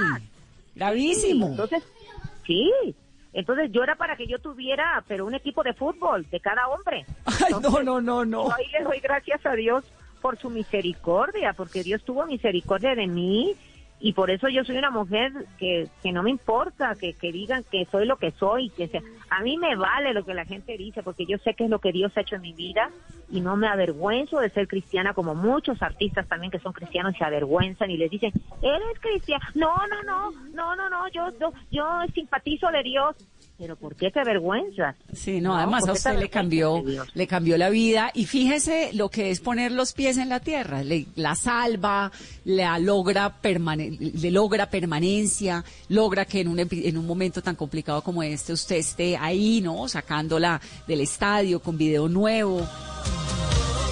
[0.75, 1.47] Gravísimo.
[1.47, 1.85] Sí, entonces,
[2.47, 2.73] sí.
[3.33, 7.05] Entonces yo era para que yo tuviera, pero un equipo de fútbol de cada hombre.
[7.25, 8.51] Ay, no, no, no, no.
[8.53, 9.85] Ahí le doy gracias a Dios
[10.21, 13.55] por su misericordia, porque Dios tuvo misericordia de mí
[14.01, 17.65] y por eso yo soy una mujer que, que no me importa que, que digan
[17.65, 19.03] que soy lo que soy, que sea.
[19.31, 21.81] A mí me vale lo que la gente dice, porque yo sé que es lo
[21.81, 22.91] que Dios ha hecho en mi vida
[23.31, 27.25] y no me avergüenzo de ser cristiana, como muchos artistas también que son cristianos se
[27.25, 28.33] avergüenzan y les dicen,
[28.63, 29.45] eres cristiana.
[29.55, 31.85] No, no, no, no, no, no, yo, yo, yo
[32.15, 33.17] simpatizo de Dios
[33.59, 34.95] pero ¿por qué te avergüenzas?
[35.13, 39.31] Sí, no, además a usted le cambió, le cambió la vida y fíjese lo que
[39.31, 42.13] es poner los pies en la tierra, le, la salva,
[42.45, 48.23] la logra le logra permanencia, logra que en un, en un momento tan complicado como
[48.23, 49.89] este usted esté ahí, ¿no?
[49.89, 52.61] Sacándola del estadio con video nuevo.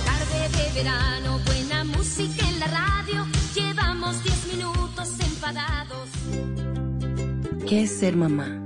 [0.05, 6.09] Tarde de verano, buena música en la radio, llevamos 10 minutos enfadados.
[7.69, 8.66] ¿Qué es ser mamá?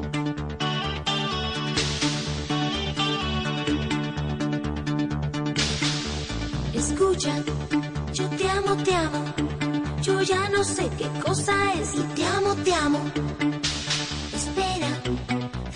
[10.31, 12.99] Ya no sé qué cosa es y te amo, te amo.
[14.39, 14.91] Espera,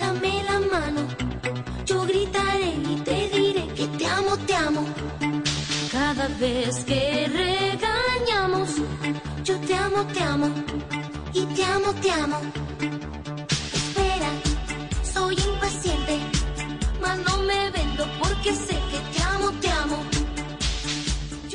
[0.00, 1.02] dame la mano.
[1.84, 4.82] Yo gritaré y te diré que te amo, te amo.
[5.92, 7.02] Cada vez que
[7.42, 8.68] regañamos,
[9.44, 10.48] yo te amo, te amo.
[11.40, 12.38] Y te amo, te amo.
[13.80, 14.30] Espera,
[15.14, 16.14] soy impaciente,
[17.02, 19.98] mas no me vendo porque sé que te amo, te amo.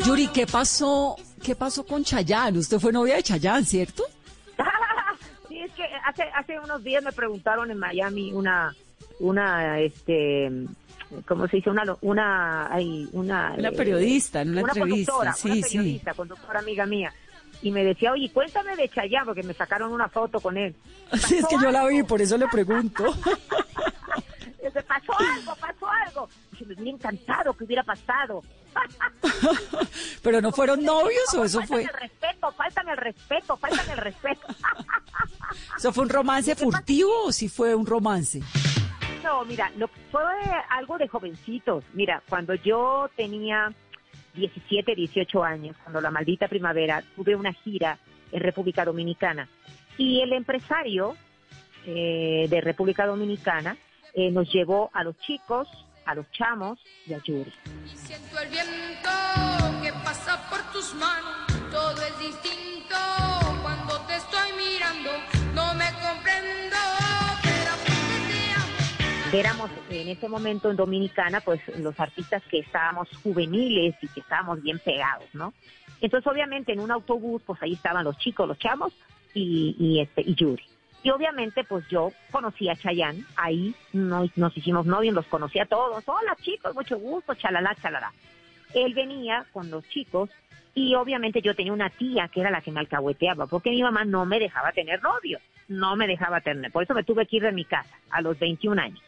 [0.05, 1.15] Yuri, ¿qué pasó?
[1.43, 2.57] ¿Qué pasó con Chayanne?
[2.57, 4.03] Usted fue novia de Chayanne, ¿cierto?
[5.49, 8.75] sí, es que hace hace unos días me preguntaron en Miami una
[9.19, 10.51] una este
[11.27, 11.69] ¿cómo se dice?
[11.69, 16.85] Una una hay una una periodista, en una, entrevista, conductora, sí, una periodista, conductora amiga
[16.85, 17.13] mía
[17.61, 20.75] y me decía, oye, cuéntame de Chayanne, porque me sacaron una foto con él.
[21.13, 23.03] Sí, es que yo la vi, por eso le pregunto.
[24.61, 26.29] Se pasó algo, pasó algo.
[26.59, 28.43] Y me hubiera encantado que hubiera pasado.
[30.23, 31.81] Pero no fueron novios o eso fue.
[31.81, 34.47] El respeto, faltan el respeto, faltan el respeto.
[35.77, 38.41] ¿Eso fue un romance furtivo o sí fue un romance?
[39.23, 40.23] No, mira, lo, fue
[40.69, 41.83] algo de jovencitos.
[41.93, 43.73] Mira, cuando yo tenía
[44.35, 47.97] 17, 18 años, cuando la maldita primavera, tuve una gira
[48.31, 49.49] en República Dominicana
[49.97, 51.15] y el empresario
[51.85, 53.75] eh, de República Dominicana
[54.13, 55.67] eh, nos llevó a los chicos
[56.05, 57.53] a los chamos y a Yuri.
[57.95, 59.09] Siento el viento
[59.81, 62.95] que pasa por tus manos, todo es distinto
[63.61, 65.11] cuando te estoy mirando,
[65.53, 66.77] no me comprendo.
[69.33, 74.61] Éramos en ese momento en Dominicana, pues los artistas que estábamos juveniles y que estábamos
[74.61, 75.53] bien pegados, ¿no?
[76.01, 78.91] Entonces, obviamente, en un autobús, pues ahí estaban los chicos, los chamos
[79.33, 80.70] y, y este y Yuri.
[81.03, 85.65] Y obviamente, pues yo conocí a Chayanne, ahí nos, nos hicimos novios, los conocí a
[85.65, 86.03] todos.
[86.07, 88.11] Hola chicos, mucho gusto, chalala, chalala.
[88.73, 90.29] Él venía con los chicos
[90.75, 94.05] y obviamente yo tenía una tía que era la que me alcahueteaba, porque mi mamá
[94.05, 96.71] no me dejaba tener novio, no me dejaba tener.
[96.71, 99.01] Por eso me tuve que ir de mi casa a los 21 años.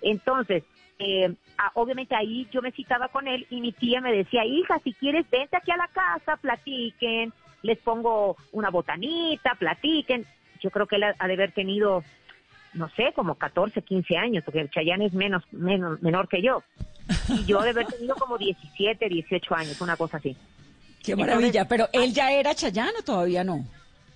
[0.00, 0.64] Entonces,
[0.98, 1.34] eh,
[1.74, 5.28] obviamente ahí yo me citaba con él y mi tía me decía, hija, si quieres,
[5.30, 7.32] vente aquí a la casa, platiquen,
[7.62, 10.26] les pongo una botanita, platiquen
[10.64, 12.02] yo creo que él ha, de haber tenido,
[12.72, 16.62] no sé, como 14, 15 años, porque Chayanne es menos, menos menor que yo.
[17.28, 20.34] Y yo de haber tenido como 17, 18 años, una cosa así.
[21.02, 23.62] Qué maravilla, pero él ya era Chayanne o todavía no?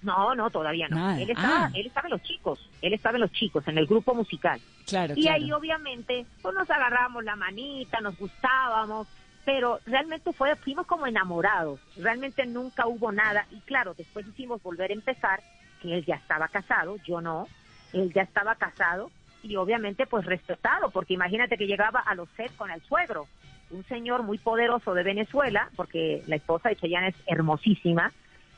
[0.00, 1.18] No, no, todavía no.
[1.18, 1.70] Él estaba, ah.
[1.74, 4.58] él estaba en los chicos, él estaba en los chicos, en el grupo musical.
[4.86, 5.12] Claro.
[5.16, 9.06] Y ahí obviamente, pues nos agarramos la manita, nos gustábamos,
[9.44, 13.46] pero realmente fue, fuimos como enamorados, realmente nunca hubo nada.
[13.50, 15.42] Y claro, después hicimos volver a empezar
[15.80, 17.46] que él ya estaba casado, yo no,
[17.92, 19.10] él ya estaba casado
[19.42, 23.26] y obviamente pues respetado, porque imagínate que llegaba a los sets con el suegro,
[23.70, 28.12] un señor muy poderoso de Venezuela, porque la esposa de Cheyenne es hermosísima,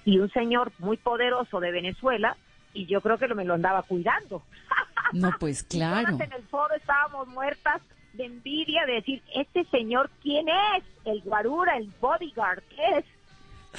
[0.04, 2.36] y un señor muy poderoso de Venezuela,
[2.72, 4.42] y yo creo que lo, me lo andaba cuidando.
[5.12, 6.16] No, pues claro.
[6.20, 10.84] En el foro estábamos muertas de envidia de decir, este señor, ¿quién es?
[11.04, 13.04] El guarura, el bodyguard, ¿qué es?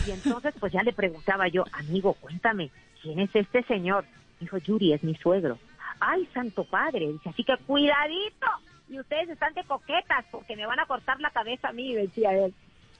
[0.05, 2.69] Y entonces pues ya le preguntaba yo, amigo, cuéntame,
[3.01, 4.05] ¿quién es este señor?
[4.39, 5.57] Dijo, Yuri, es mi suegro.
[5.99, 8.47] Ay, santo padre, dice, así que cuidadito.
[8.89, 12.33] Y ustedes están de coquetas porque me van a cortar la cabeza a mí, decía
[12.33, 12.53] él.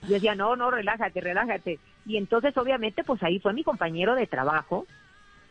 [0.04, 1.80] Y decía, no, no, relájate, relájate.
[2.06, 4.86] Y entonces obviamente pues ahí fue mi compañero de trabajo,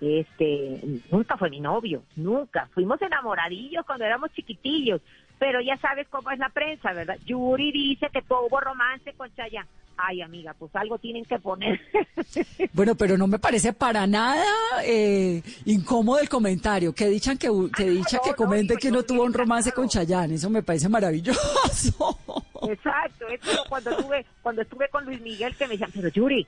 [0.00, 0.80] este,
[1.10, 2.68] nunca fue mi novio, nunca.
[2.72, 5.02] Fuimos enamoradillos cuando éramos chiquitillos,
[5.38, 7.18] pero ya sabes cómo es la prensa, ¿verdad?
[7.26, 9.68] Yuri dice que hubo romance con Chayanne.
[10.06, 11.80] Ay, amiga, pues algo tienen que poner.
[12.72, 14.44] Bueno, pero no me parece para nada
[14.84, 16.94] eh, incómodo el comentario.
[16.94, 20.34] Que dichan que, que dicha que comente que no tuvo un romance con Chayanne.
[20.34, 22.18] Eso me parece maravilloso.
[22.68, 26.46] Exacto, es como cuando estuve, cuando estuve con Luis Miguel que me decían, pero Yuri,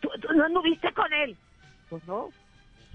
[0.00, 1.36] ¿tú, tú no anduviste con él?
[1.88, 2.30] Pues no,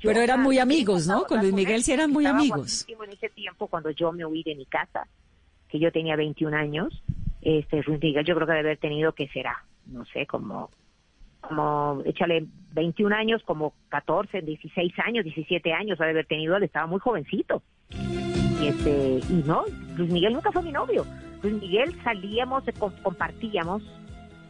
[0.02, 1.24] yo Pero eran muy amigos, ¿no?
[1.24, 2.86] Con Luis Miguel sí eran muy amigos.
[2.88, 5.08] En ese tiempo, cuando yo me huí de mi casa,
[5.70, 7.02] que yo tenía 21 años,
[7.42, 9.64] este Luis Miguel yo creo que debe haber tenido, que será?
[9.88, 10.70] No sé, como,
[11.42, 16.88] como, échale 21 años, como 14, 16 años, 17 años, debe haber tenido, él estaba
[16.88, 17.62] muy jovencito.
[18.62, 19.64] Y este, y no,
[19.98, 21.06] Luis Miguel nunca fue mi novio.
[21.44, 23.84] Luis Miguel salíamos, eh, com- compartíamos,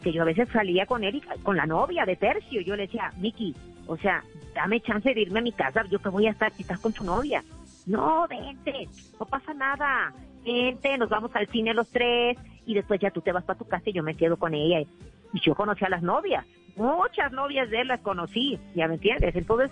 [0.04, 2.62] que yo a veces salía con él y con la novia de tercio.
[2.62, 3.56] Yo le decía, Miki,
[3.88, 4.24] o sea,
[4.54, 7.04] dame chance de irme a mi casa, yo que voy a estar, estás con tu
[7.04, 7.44] novia.
[7.88, 8.88] No, vente,
[9.20, 10.14] no pasa nada.
[10.46, 13.66] Vente, nos vamos al cine los tres y después ya tú te vas para tu
[13.66, 14.88] casa y yo me quedo con ella.
[15.36, 16.46] Y yo conocí a las novias,
[16.78, 19.36] muchas novias de él las conocí, ya me entiendes.
[19.36, 19.70] Entonces,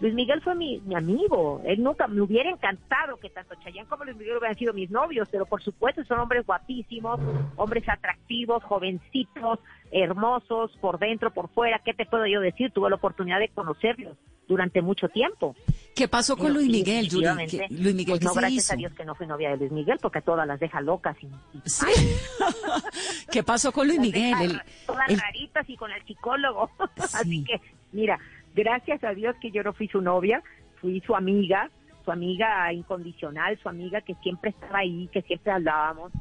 [0.00, 1.62] Luis Miguel fue mi, mi amigo.
[1.64, 5.26] Él nunca me hubiera encantado que tanto Chayanne como Luis Miguel hubieran sido mis novios,
[5.30, 7.18] pero por supuesto son hombres guapísimos,
[7.56, 9.58] hombres atractivos, jovencitos,
[9.90, 11.80] hermosos, por dentro, por fuera.
[11.82, 12.72] ¿Qué te puedo yo decir?
[12.72, 15.56] Tuve la oportunidad de conocerlos durante mucho tiempo.
[15.96, 17.24] ¿Qué pasó con Luis sí, Miguel, Yuri?
[17.24, 18.72] definitivamente, ¿Qué- Luis Miguel, pues ¿qué no, se gracias hizo?
[18.74, 21.16] a Dios que no fui novia de Luis Miguel, porque a todas las deja locas.
[21.22, 21.60] Y, y-
[23.32, 24.34] ¿Qué pasó con Luis las Miguel?
[24.42, 26.70] El- todas el- raritas y con el psicólogo.
[26.96, 27.60] Así que,
[27.92, 28.18] mira,
[28.54, 30.42] gracias a Dios que yo no fui su novia,
[30.80, 31.70] fui su amiga,
[32.04, 36.12] su amiga incondicional, su amiga que siempre estaba ahí, que siempre hablábamos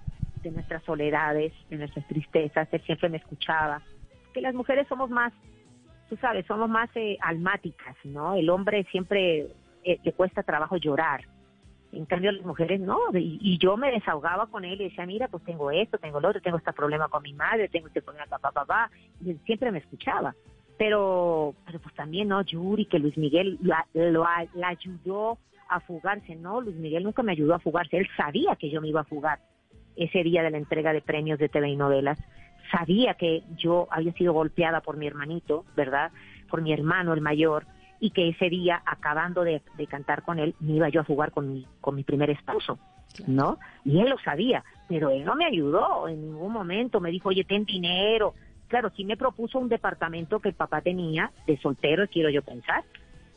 [0.41, 3.81] de nuestras soledades, de nuestras tristezas, él siempre me escuchaba.
[4.33, 5.33] Que las mujeres somos más,
[6.09, 8.35] tú sabes, somos más eh, almáticas, ¿no?
[8.35, 9.47] El hombre siempre
[9.85, 11.25] eh, le cuesta trabajo llorar.
[11.91, 12.99] En cambio, las mujeres no.
[13.13, 16.41] Y, yo me desahogaba con él y decía, mira, pues tengo esto, tengo lo otro,
[16.41, 18.91] tengo este problema con mi madre, tengo este problema, papá, papá.
[19.23, 20.35] Y él siempre me escuchaba.
[20.77, 22.41] Pero, pero pues también, ¿no?
[22.41, 25.37] Yuri, que Luis Miguel la, lo, ayudó
[25.69, 26.35] a fugarse.
[26.35, 27.97] No, Luis Miguel nunca me ayudó a fugarse.
[27.97, 29.39] Él sabía que yo me iba a fugar
[29.95, 32.19] ese día de la entrega de premios de TV y novelas.
[32.71, 36.11] Sabía que yo había sido golpeada por mi hermanito, ¿verdad?
[36.49, 37.65] Por mi hermano, el mayor,
[37.99, 41.31] y que ese día, acabando de, de cantar con él, me iba yo a jugar
[41.31, 42.77] con mi, con mi primer esposo,
[43.27, 43.57] ¿no?
[43.83, 46.99] Y él lo sabía, pero él no me ayudó en ningún momento.
[46.99, 48.33] Me dijo, oye, ten dinero.
[48.67, 52.83] Claro, sí me propuso un departamento que el papá tenía de soltero, quiero yo pensar,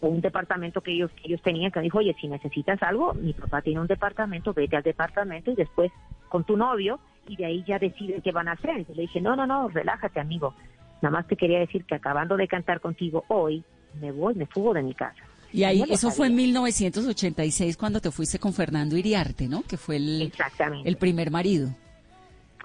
[0.00, 3.32] o un departamento que ellos, que ellos tenían, que dijo, oye, si necesitas algo, mi
[3.34, 5.92] papá tiene un departamento, vete al departamento y después
[6.28, 8.86] con tu novio, y de ahí ya deciden qué van a hacer.
[8.88, 10.54] Y le dije, no, no, no, relájate, amigo.
[11.02, 13.64] Nada más te quería decir que acabando de cantar contigo hoy,
[14.00, 15.22] me voy, me fugo de mi casa.
[15.52, 16.46] Y ahí, eso fue en sabía.
[16.46, 19.62] 1986 cuando te fuiste con Fernando Iriarte, ¿no?
[19.62, 20.88] Que fue el, Exactamente.
[20.88, 21.70] el primer marido.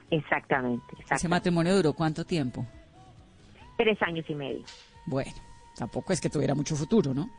[0.10, 1.28] Exactamente, Ese exactamente.
[1.30, 2.66] matrimonio duró cuánto tiempo?
[3.78, 4.64] Tres años y medio.
[5.06, 5.32] Bueno,
[5.76, 7.30] tampoco es que tuviera mucho futuro, ¿no?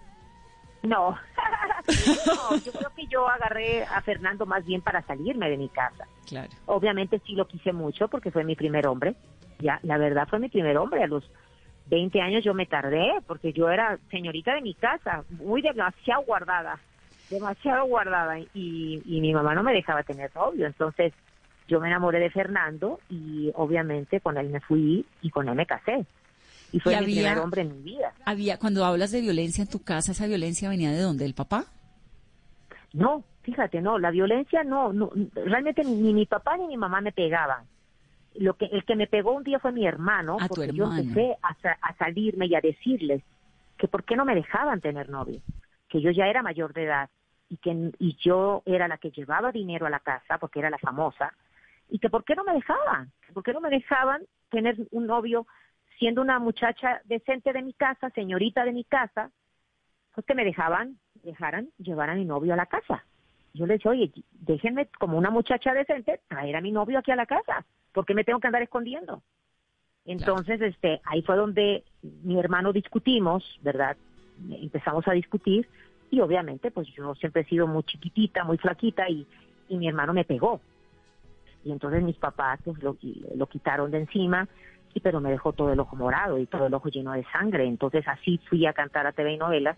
[0.82, 1.10] No.
[2.26, 6.06] no, yo creo que yo agarré a Fernando más bien para salirme de mi casa.
[6.26, 6.50] Claro.
[6.66, 9.14] Obviamente sí lo quise mucho porque fue mi primer hombre.
[9.60, 11.02] Ya, la verdad fue mi primer hombre.
[11.02, 11.24] A los
[11.86, 16.78] 20 años yo me tardé porque yo era señorita de mi casa, muy demasiado guardada,
[17.30, 18.38] demasiado guardada.
[18.38, 20.66] Y, y mi mamá no me dejaba tener novio.
[20.66, 21.12] Entonces
[21.68, 25.66] yo me enamoré de Fernando y obviamente con él me fui y con él me
[25.66, 26.06] casé.
[26.72, 28.12] Y fue Y mi había- primer hombre en mi vida.
[28.24, 31.24] Había, cuando hablas de violencia en tu casa, ¿esa violencia venía de dónde?
[31.24, 31.66] ¿Del papá?
[32.92, 37.12] No, fíjate, no, la violencia no, no realmente ni mi papá ni mi mamá me
[37.12, 37.64] pegaban.
[38.34, 41.56] Lo que el que me pegó un día fue mi hermano, porque yo empecé a,
[41.80, 43.22] a salirme y a decirles
[43.78, 45.40] que por qué no me dejaban tener novio,
[45.88, 47.10] que yo ya era mayor de edad
[47.48, 50.78] y que y yo era la que llevaba dinero a la casa porque era la
[50.78, 51.32] famosa
[51.88, 55.06] y que por qué no me dejaban, que por qué no me dejaban tener un
[55.06, 55.46] novio
[55.98, 59.30] siendo una muchacha decente de mi casa, señorita de mi casa,
[60.14, 63.04] pues que me dejaban, dejaran llevar a mi novio a la casa.
[63.52, 67.16] Yo le decía, oye, déjenme como una muchacha decente traer a mi novio aquí a
[67.16, 67.64] la casa,
[67.94, 69.22] porque me tengo que andar escondiendo.
[70.04, 73.96] Entonces, este, ahí fue donde mi hermano discutimos, ¿verdad?
[74.50, 75.66] Empezamos a discutir
[76.10, 79.26] Y obviamente, pues yo siempre he sido muy chiquitita, muy flaquita y,
[79.68, 80.60] y mi hermano me pegó.
[81.64, 82.96] Y entonces mis papás pues, lo,
[83.34, 84.46] lo quitaron de encima,
[84.92, 87.64] y pero me dejó todo el ojo morado y todo el ojo lleno de sangre.
[87.64, 89.76] Entonces así fui a cantar a TV y novelas,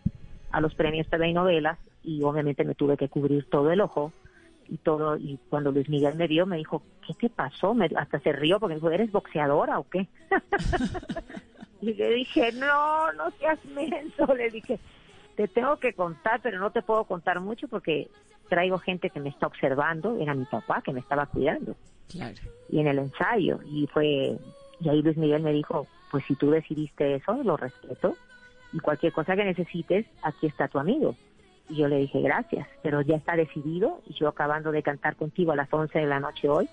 [0.51, 4.13] a los premios TV y novelas, y obviamente me tuve que cubrir todo el ojo
[4.69, 5.17] y todo.
[5.17, 7.75] Y cuando Luis Miguel me vio, me dijo, ¿qué te pasó?
[7.75, 10.09] Me, hasta se rió porque me dijo, ¿eres boxeadora o qué?
[11.81, 14.27] y le dije, no, no seas menso.
[14.35, 14.79] Le dije,
[15.37, 18.09] te tengo que contar, pero no te puedo contar mucho porque
[18.49, 20.19] traigo gente que me está observando.
[20.21, 21.77] Era mi papá que me estaba cuidando.
[22.09, 22.37] Claro.
[22.71, 23.61] Y en el ensayo.
[23.67, 24.37] Y fue,
[24.81, 28.17] y ahí Luis Miguel me dijo, pues si tú decidiste eso, lo respeto.
[28.73, 31.17] Y cualquier cosa que necesites, aquí está tu amigo.
[31.69, 34.01] Y yo le dije, gracias, pero ya está decidido.
[34.07, 36.69] Y yo acabando de cantar contigo a las 11 de la noche hoy,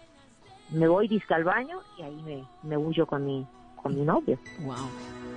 [0.72, 4.38] me voy disca al baño y ahí me, me huyo con mi, con mi novio.
[4.62, 5.33] Wow.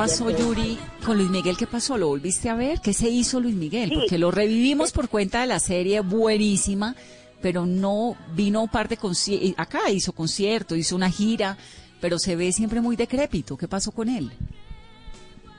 [0.00, 1.58] Pasó, Yuri, con Luis Miguel?
[1.58, 1.98] ¿Qué pasó?
[1.98, 2.80] ¿Lo volviste a ver?
[2.80, 3.92] ¿Qué se hizo Luis Miguel?
[3.92, 6.94] Porque lo revivimos por cuenta de la serie buenísima,
[7.42, 9.52] pero no vino un par de conciertos.
[9.58, 11.58] Acá hizo concierto, hizo una gira,
[12.00, 13.58] pero se ve siempre muy decrépito.
[13.58, 14.32] ¿Qué pasó con él?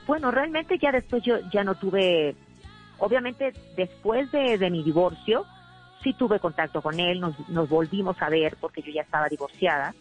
[0.08, 2.34] Bueno, realmente ya después yo ya no tuve,
[2.98, 5.46] obviamente después de, de mi divorcio,
[6.02, 9.94] sí tuve contacto con él, nos, nos volvimos a ver porque yo ya estaba divorciada.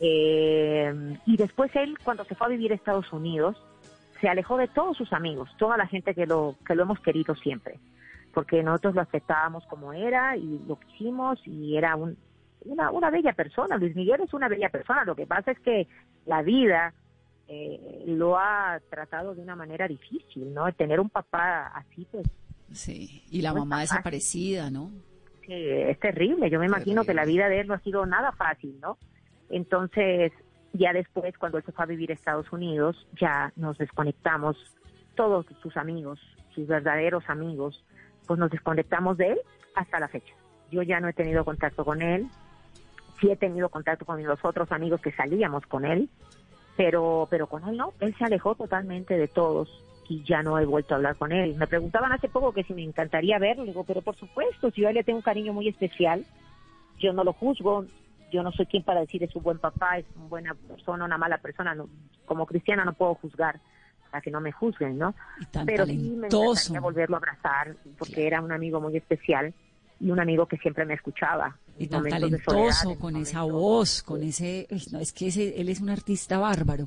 [0.00, 3.56] Eh, y después él, cuando se fue a vivir a Estados Unidos,
[4.20, 7.34] se alejó de todos sus amigos, toda la gente que lo, que lo hemos querido
[7.34, 7.78] siempre,
[8.32, 12.16] porque nosotros lo aceptábamos como era y lo quisimos y era un,
[12.64, 13.76] una, una bella persona.
[13.76, 15.04] Luis Miguel es una bella persona.
[15.04, 15.86] Lo que pasa es que
[16.26, 16.92] la vida
[17.48, 20.70] eh, lo ha tratado de una manera difícil, ¿no?
[20.72, 22.26] Tener un papá así, pues,
[22.72, 23.22] Sí.
[23.30, 24.90] Y la No mamá desaparecida, ¿no?
[25.46, 26.50] sí, es terrible.
[26.50, 28.98] Yo me imagino que la vida de él no ha sido nada fácil, ¿no?
[29.48, 30.32] Entonces,
[30.72, 34.56] ya después, cuando él se fue a vivir a Estados Unidos, ya nos desconectamos,
[35.14, 36.20] todos sus amigos,
[36.54, 37.84] sus verdaderos amigos,
[38.26, 39.38] pues nos desconectamos de él
[39.74, 40.34] hasta la fecha.
[40.70, 42.28] Yo ya no he tenido contacto con él,
[43.20, 46.10] sí he tenido contacto con los otros amigos que salíamos con él,
[46.76, 49.68] pero, pero con él no, él se alejó totalmente de todos
[50.08, 51.56] y ya no he vuelto a hablar con él.
[51.56, 54.88] Me preguntaban hace poco que si me encantaría verlo, digo, pero por supuesto, si yo
[54.88, 56.24] a él le tengo un cariño muy especial,
[56.98, 57.86] yo no lo juzgo,
[58.32, 61.18] yo no soy quien para decir es un buen papá, es una buena persona, una
[61.18, 61.88] mala persona, no,
[62.24, 63.60] como cristiana no puedo juzgar
[64.10, 65.14] para que no me juzguen, ¿no?
[65.66, 66.50] Pero sí me talentoso.
[66.50, 69.52] encantaría volverlo a abrazar, porque era un amigo muy especial
[70.00, 71.56] y un amigo que siempre me escuchaba.
[71.78, 74.66] Y tan talentoso, soledad, con esa voz, con ese...
[74.92, 76.86] No, es que ese- él es un artista bárbaro.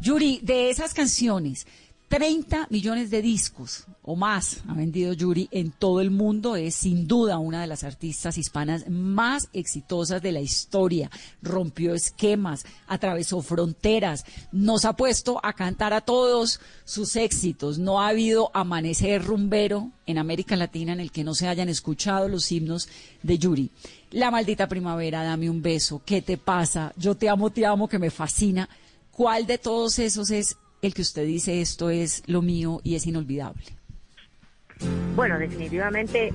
[0.00, 1.66] Yuri, de esas canciones,
[2.08, 6.54] 30 millones de discos o más ha vendido Yuri en todo el mundo.
[6.54, 11.10] Es sin duda una de las artistas hispanas más exitosas de la historia.
[11.42, 17.78] Rompió esquemas, atravesó fronteras, nos ha puesto a cantar a todos sus éxitos.
[17.78, 22.28] No ha habido amanecer rumbero en América Latina en el que no se hayan escuchado
[22.28, 22.88] los himnos
[23.24, 23.72] de Yuri.
[24.12, 26.92] La maldita primavera, dame un beso, ¿qué te pasa?
[26.96, 28.68] Yo te amo, te amo, que me fascina.
[29.10, 30.56] ¿Cuál de todos esos es
[30.86, 33.64] el que usted dice esto es lo mío y es inolvidable?
[35.14, 36.32] Bueno, definitivamente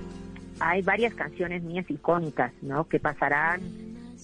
[0.59, 2.87] hay varias canciones mías icónicas, ¿no?
[2.87, 3.61] Que pasarán,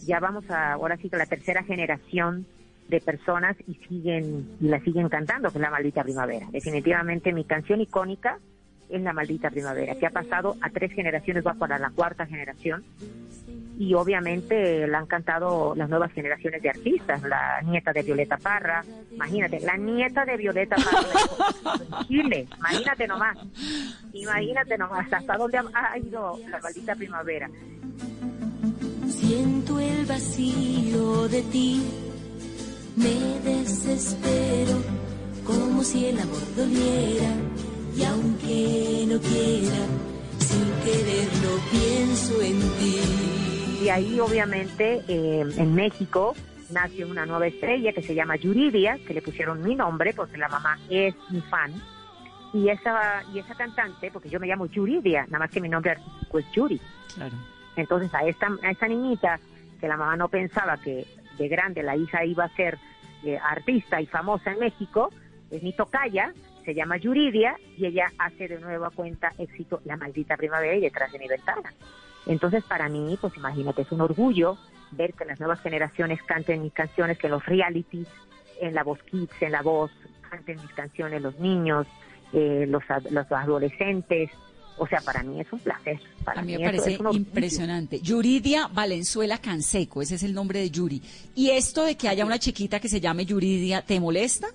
[0.06, 2.46] ya vamos a, ahora sí que la tercera generación
[2.88, 6.48] de personas y siguen, y la siguen cantando, que es La Maldita Primavera.
[6.52, 8.40] Definitivamente mi canción icónica
[8.90, 12.84] es La Maldita Primavera, que ha pasado a tres generaciones, va para la cuarta generación.
[13.80, 18.84] Y obviamente la han cantado las nuevas generaciones de artistas, la nieta de Violeta Parra,
[19.12, 23.38] imagínate, la nieta de Violeta Parra en Chile, imagínate nomás,
[24.14, 27.50] imagínate nomás hasta dónde ha, ha ido la maldita primavera.
[29.08, 31.84] Siento el vacío de ti,
[32.96, 34.98] me desespero
[35.46, 37.36] como si el amor doliera
[37.96, 39.86] y aunque no quiera,
[40.40, 43.47] sin quererlo pienso en ti.
[43.88, 46.36] Y ahí obviamente eh, en México
[46.72, 50.50] nació una nueva estrella que se llama Yuridia, que le pusieron mi nombre porque la
[50.50, 51.72] mamá es mi fan.
[52.54, 55.92] y esa y esa cantante, porque yo me llamo Yuridia, nada más que mi nombre
[55.92, 56.82] artístico es Yuri.
[57.16, 57.38] Claro.
[57.78, 59.40] Entonces a esta, a esta niñita,
[59.80, 61.06] que la mamá no pensaba que
[61.38, 62.78] de grande la hija iba a ser
[63.24, 65.14] eh, artista y famosa en México,
[65.50, 66.34] es mi tocaya,
[66.66, 70.82] se llama Yuridia, y ella hace de nuevo a cuenta éxito La Maldita Primavera y
[70.82, 71.72] Detrás de mi ventana.
[72.28, 74.58] Entonces para mí, pues imagínate, es un orgullo
[74.92, 78.08] ver que las nuevas generaciones canten mis canciones, que los realities,
[78.62, 79.92] en la voz kids, en la voz,
[80.30, 81.88] canten mis canciones los niños,
[82.34, 84.30] eh, los, los adolescentes.
[84.80, 86.00] O sea, para mí es un placer.
[86.24, 88.00] Para A mí mí me parece es impresionante.
[88.00, 91.02] Yuridia Valenzuela Canseco, ese es el nombre de Yuri.
[91.34, 94.48] ¿Y esto de que haya una chiquita que se llame Yuridia, te molesta?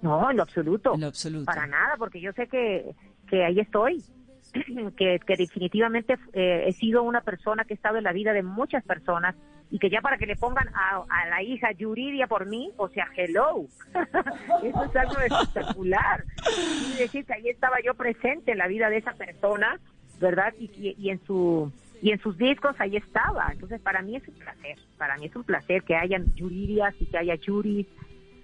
[0.00, 0.94] No, en lo absoluto.
[0.94, 1.46] En lo absoluto.
[1.46, 2.94] Para nada, porque yo sé que,
[3.28, 4.04] que ahí estoy.
[4.96, 8.42] que, que definitivamente eh, he sido una persona que he estado en la vida de
[8.42, 9.34] muchas personas
[9.70, 12.88] y que ya para que le pongan a, a la hija Yuridia por mí, o
[12.88, 13.66] sea, hello.
[14.62, 16.24] Eso es algo espectacular.
[16.44, 19.80] Quiere decir que ahí estaba yo presente en la vida de esa persona,
[20.20, 20.54] ¿verdad?
[20.58, 21.72] Y, y, y en su
[22.02, 23.48] y en sus discos ahí estaba.
[23.52, 24.78] Entonces, para mí es un placer.
[24.98, 27.86] Para mí es un placer que hayan Yuridias y que haya Yuris.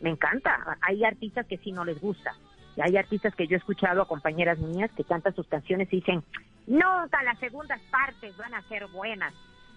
[0.00, 0.78] Me encanta.
[0.80, 2.34] Hay artistas que sí no les gusta.
[2.80, 6.22] Hay artistas que yo he escuchado a compañeras mías que cantan sus canciones y dicen,
[6.66, 9.34] nunca las segundas partes van a ser buenas.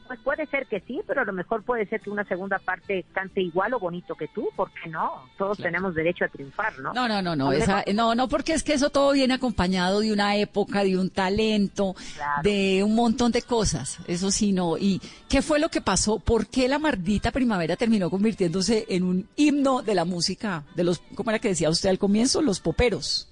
[0.07, 3.05] Pues puede ser que sí, pero a lo mejor puede ser que una segunda parte
[3.11, 5.23] cante igual o bonito que tú, ¿por qué no?
[5.37, 6.93] Todos tenemos derecho a triunfar, ¿no?
[6.93, 10.13] No, no, no, no, esa- no, no, porque es que eso todo viene acompañado de
[10.13, 11.95] una época, de un talento,
[12.43, 13.97] de un montón de cosas.
[14.07, 14.77] Eso sí, no.
[14.77, 16.19] ¿Y qué fue lo que pasó?
[16.19, 21.01] ¿Por qué la maldita primavera terminó convirtiéndose en un himno de la música, de los,
[21.15, 22.41] ¿cómo era que decía usted al comienzo?
[22.43, 23.27] Los poperos.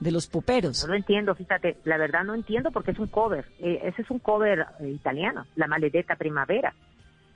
[0.00, 0.82] De los poperos.
[0.82, 3.46] No lo entiendo, fíjate, la verdad no entiendo porque es un cover.
[3.60, 6.74] Eh, ese es un cover eh, italiano, La Maledetta Primavera.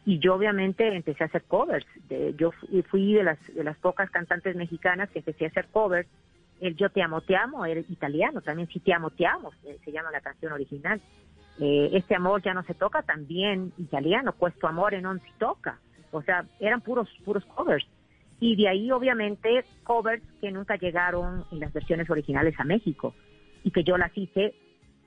[0.05, 1.87] Y yo obviamente empecé a hacer covers.
[2.09, 5.67] De- yo fui, fui de las de las pocas cantantes mexicanas que empecé a hacer
[5.69, 6.09] covers.
[6.61, 9.79] El Yo te amo, te amo era italiano, también Si te amo, te amo, eh,
[9.85, 11.01] se llama la canción original.
[11.61, 15.79] Eh, este amor ya no se toca, también italiano, Questo amore non si toca.
[16.11, 17.87] O sea, eran puros puros covers.
[18.41, 23.15] Y de ahí, obviamente, covers que nunca llegaron en las versiones originales a México
[23.65, 24.55] y que yo las hice,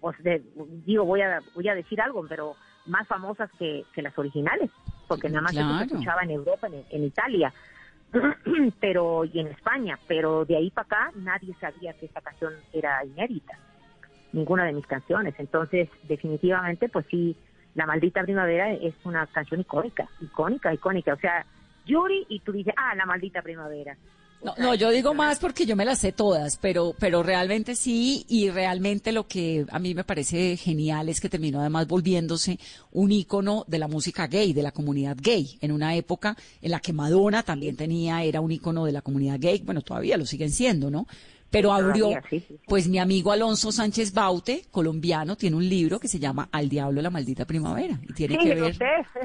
[0.02, 0.42] pues de-
[0.86, 2.56] digo, voy a, voy a decir algo, pero
[2.88, 4.70] más famosas que, que las originales,
[5.08, 5.86] porque nada más eso se Claro.
[5.86, 7.54] escuchaba en Europa, en, en Italia,
[8.82, 13.06] pero y en España, pero de ahí para acá nadie sabía que esta canción era
[13.06, 13.58] inédita,
[14.34, 15.36] ninguna de mis canciones.
[15.38, 17.38] Entonces, definitivamente, pues sí,
[17.76, 21.14] La Maldita Primavera es una canción icónica, icónica, icónica.
[21.14, 21.46] O sea,
[21.86, 23.98] Yuri y tú dices, ah, La Maldita Primavera.
[24.44, 28.26] No, no, yo digo más porque yo me las sé todas, pero, pero realmente sí,
[28.28, 32.58] y realmente lo que a mí me parece genial es que terminó además volviéndose
[32.92, 36.80] un ícono de la música gay, de la comunidad gay, en una época en la
[36.80, 40.50] que Madonna también tenía, era un ícono de la comunidad gay, bueno, todavía lo siguen
[40.50, 41.06] siendo, ¿no?
[41.52, 46.00] Pero abrió, Todavía, sí, sí, pues mi amigo Alonso Sánchez Baute, colombiano, tiene un libro
[46.00, 48.78] que se llama Al Diablo la Maldita Primavera, y tiene Sí, que ver,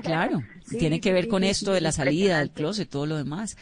[0.03, 3.57] claro, tiene que ver con esto de la salida del closet, todo lo demás.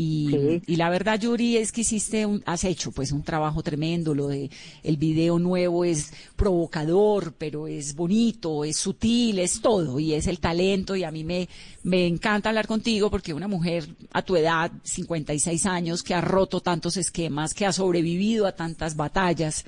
[0.00, 4.14] Y, y la verdad, Yuri, es que hiciste un, has hecho pues un trabajo tremendo.
[4.14, 4.48] Lo de
[4.84, 10.38] el video nuevo es provocador, pero es bonito, es sutil, es todo, y es el
[10.38, 10.94] talento.
[10.94, 11.48] Y a mí me,
[11.82, 16.60] me encanta hablar contigo porque una mujer a tu edad, 56 años, que ha roto
[16.60, 19.64] tantos esquemas, que ha sobrevivido a tantas batallas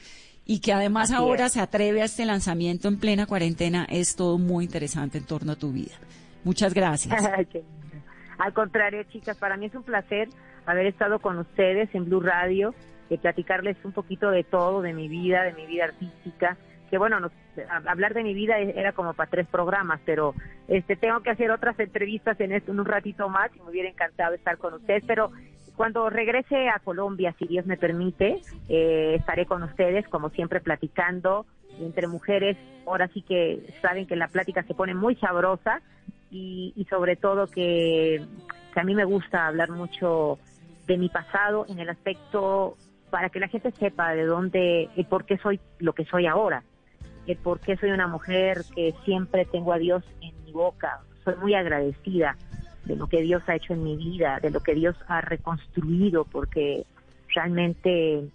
[0.46, 1.54] y que además Así ahora es.
[1.54, 5.56] se atreve a este lanzamiento en plena cuarentena, es todo muy interesante en torno a
[5.56, 5.98] tu vida.
[6.44, 7.20] Muchas gracias.
[8.40, 10.28] Al contrario, chicas, para mí es un placer
[10.66, 12.74] haber estado con ustedes en Blue Radio,
[13.08, 16.56] de platicarles un poquito de todo, de mi vida, de mi vida artística.
[16.90, 17.32] Que bueno, nos-
[17.86, 20.34] hablar de mi vida e- era como para tres programas, pero
[20.68, 23.88] este tengo que hacer otras entrevistas en, esto, en un ratito más y me hubiera
[23.88, 25.04] encantado estar con ustedes.
[25.06, 25.30] Pero
[25.76, 31.46] cuando regrese a Colombia, si Dios me permite, eh, estaré con ustedes, como siempre, platicando
[31.80, 32.56] entre mujeres.
[32.86, 35.80] Ahora sí que saben que la plática se pone muy sabrosa
[36.30, 38.24] y, y sobre todo que,
[38.72, 40.38] que a mí me gusta hablar mucho
[40.86, 42.76] de mi pasado en el aspecto
[43.10, 46.62] para que la gente sepa de dónde y por qué soy lo que soy ahora,
[47.26, 51.34] el por qué soy una mujer que siempre tengo a Dios en mi boca, soy
[51.36, 52.36] muy agradecida
[52.84, 56.24] de lo que Dios ha hecho en mi vida, de lo que Dios ha reconstruido,
[56.24, 56.84] porque
[57.34, 58.28] realmente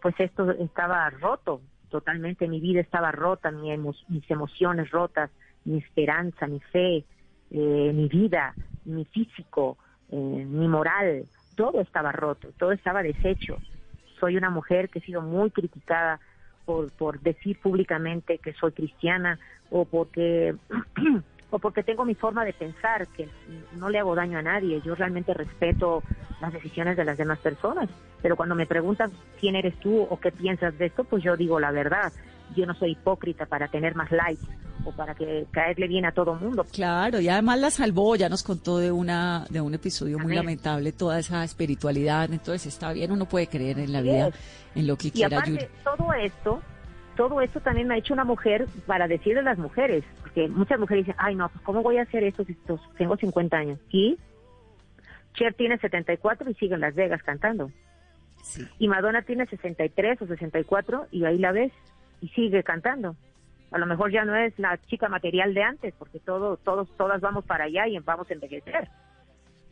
[0.00, 1.60] pues esto estaba roto,
[1.90, 2.48] totalmente.
[2.48, 5.30] Mi vida estaba rota, mis emociones rotas,
[5.64, 7.04] mi esperanza, mi fe,
[7.50, 9.76] eh, mi vida, mi físico,
[10.10, 11.26] eh, mi moral,
[11.56, 13.58] todo estaba roto, todo estaba deshecho.
[14.18, 16.20] Soy una mujer que he sido muy criticada
[16.64, 19.38] por, por decir públicamente que soy cristiana
[19.70, 20.54] o porque
[21.50, 23.28] o porque tengo mi forma de pensar, que
[23.76, 24.80] no le hago daño a nadie.
[24.82, 26.04] Yo realmente respeto
[26.40, 27.88] las decisiones de las demás personas.
[28.22, 31.58] Pero cuando me preguntan quién eres tú o qué piensas de esto, pues yo digo
[31.58, 32.12] la verdad.
[32.54, 34.46] Yo no soy hipócrita para tener más likes
[34.84, 36.64] o para que caerle bien a todo mundo.
[36.72, 40.92] Claro, y además la salvó, ya nos contó de una de un episodio muy lamentable,
[40.92, 44.30] toda esa espiritualidad, entonces está bien, uno puede creer en la vida,
[44.74, 45.66] en lo que Y quiera aparte, Yuri.
[45.84, 46.62] todo esto,
[47.16, 50.78] todo esto también me ha hecho una mujer para decirle a las mujeres, porque muchas
[50.78, 52.56] mujeres dicen, ay no, pues ¿cómo voy a hacer esto si
[52.96, 53.78] tengo 50 años?
[53.90, 54.18] Y
[55.34, 57.70] Cher tiene 74 y sigue en Las Vegas cantando.
[58.78, 61.72] Y Madonna tiene 63 o 64 y ahí la ves
[62.20, 63.14] y sigue cantando.
[63.70, 67.20] A lo mejor ya no es la chica material de antes, porque todo, todos, todas
[67.20, 68.88] vamos para allá y vamos a envejecer.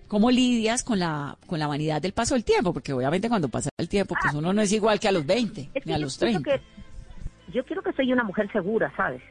[0.06, 2.72] ¿Cómo lidias con la con la vanidad del paso del tiempo?
[2.72, 5.68] Porque obviamente cuando pasa el tiempo, pues uno no es igual que a los 20,
[5.74, 6.58] Es ni a los siento 30.
[6.64, 9.22] que- yo quiero que soy una mujer segura, ¿sabes?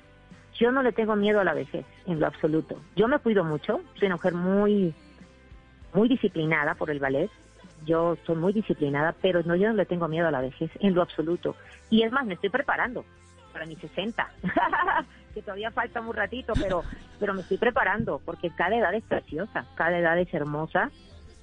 [0.60, 2.80] Yo no le tengo miedo a la vejez, en lo absoluto.
[2.96, 4.94] Yo me cuido mucho, soy una mujer muy,
[5.94, 7.30] muy disciplinada por el ballet.
[7.86, 10.94] Yo soy muy disciplinada, pero no, yo no le tengo miedo a la vejez, en
[10.96, 11.56] lo absoluto.
[11.92, 13.06] Y es más, me estoy preparando
[13.58, 14.30] para mis 60,
[15.34, 16.84] que todavía falta un ratito, pero,
[17.20, 20.92] pero me estoy preparando, porque cada edad es preciosa, cada edad es hermosa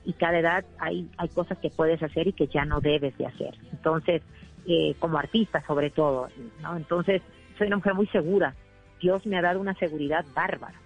[0.05, 3.27] y cada edad hay, hay cosas que puedes hacer y que ya no debes de
[3.27, 3.57] hacer.
[3.73, 4.23] Entonces,
[4.69, 6.29] eh, como artista sobre todo,
[6.63, 6.77] ¿no?
[6.77, 7.21] Entonces,
[7.59, 8.55] soy una mujer muy segura.
[9.01, 10.81] Dios me ha dado una seguridad bárbara,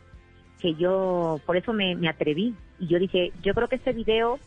[0.60, 2.54] que yo, por eso me, me atreví.
[2.78, 4.38] Y yo dije, yo creo que este video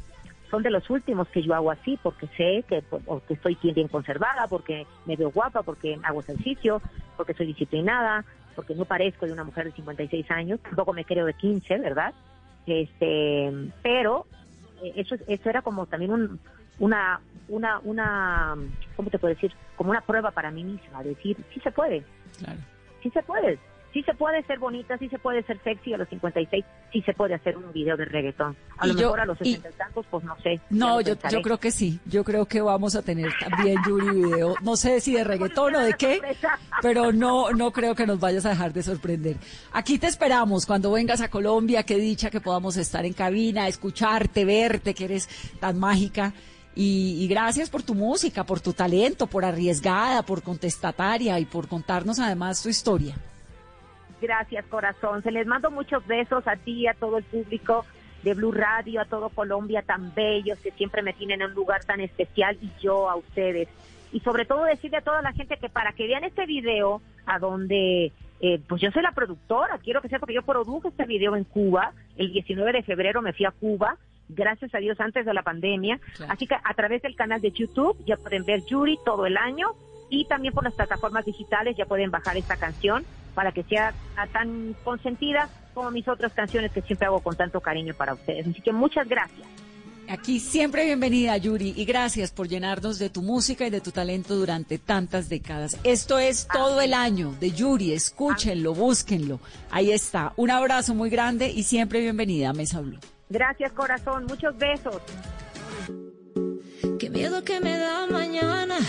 [0.52, 3.58] son de los últimos que yo hago así, porque sé que, pues, o que estoy
[3.64, 6.82] bien conservada, porque me veo guapa, porque hago ejercicio,
[7.16, 8.26] porque soy disciplinada,
[8.56, 12.14] porque no parezco de una mujer de 56 años, tampoco me creo de 15, ¿verdad?
[12.68, 14.26] Este, pero
[14.84, 16.40] eh, eso, eso era como también un,
[16.80, 18.56] una, una, una,
[18.98, 19.54] ¿cómo te puedo decir?
[19.78, 22.04] Como una prueba para mí misma, decir, sí se puede,
[22.40, 22.60] Claro.
[23.02, 23.58] sí se puede,
[23.94, 26.64] sí se puede ser bonita, sí se puede ser sexy a los 56,
[26.94, 28.56] sí se puede hacer un video de reggaetón.
[28.78, 30.60] A Y lo yo- mejor a los y- 60 y tantos, pues no sé.
[30.70, 32.00] No, yo, yo creo que sí.
[32.06, 34.56] Yo creo que vamos a tener también, Yuri, video.
[34.62, 36.22] No sé si de reggaetón o de qué,
[36.82, 39.36] pero no, no creo que nos vayas a dejar de sorprender.
[39.74, 41.84] Aquí te esperamos cuando vengas a Colombia.
[41.84, 45.28] Qué dicha que podamos estar en cabina, escucharte, verte, que eres
[45.60, 46.34] tan mágica.
[46.74, 51.68] Y, y gracias por tu música, por tu talento, por arriesgada, por contestataria y por
[51.68, 53.18] contarnos además tu historia.
[54.22, 55.24] Gracias, corazón.
[55.24, 57.86] Se les mando muchos besos a ti, a todo el público
[58.22, 61.84] de Blue Radio, a todo Colombia tan bellos que siempre me tienen en un lugar
[61.84, 63.68] tan especial y yo a ustedes.
[64.12, 67.40] Y sobre todo decirle a toda la gente que para que vean este video a
[67.40, 68.12] donde
[68.42, 71.44] eh, pues yo soy la productora, quiero que sepa que yo produje este video en
[71.44, 73.98] Cuba, el 19 de febrero me fui a Cuba,
[74.30, 77.98] gracias a Dios antes de la pandemia, así que a través del canal de YouTube
[78.06, 79.70] ya pueden ver Yuri todo el año.
[80.14, 83.94] Y también por las plataformas digitales ya pueden bajar esta canción para que sea
[84.34, 88.48] tan consentida como mis otras canciones que siempre hago con tanto cariño para ustedes.
[88.48, 89.48] Así que muchas gracias.
[90.10, 94.36] Aquí siempre bienvenida, Yuri, y gracias por llenarnos de tu música y de tu talento
[94.36, 95.78] durante tantas décadas.
[95.86, 99.40] Esto es todo el año de Yuri, escúchenlo, búsquenlo.
[99.70, 100.34] Ahí está.
[100.36, 103.00] Un abrazo muy grande y siempre bienvenida a Mesa Blue.
[103.30, 105.02] Gracias corazón, muchos besos.
[107.00, 108.80] Qué miedo que me da mañana,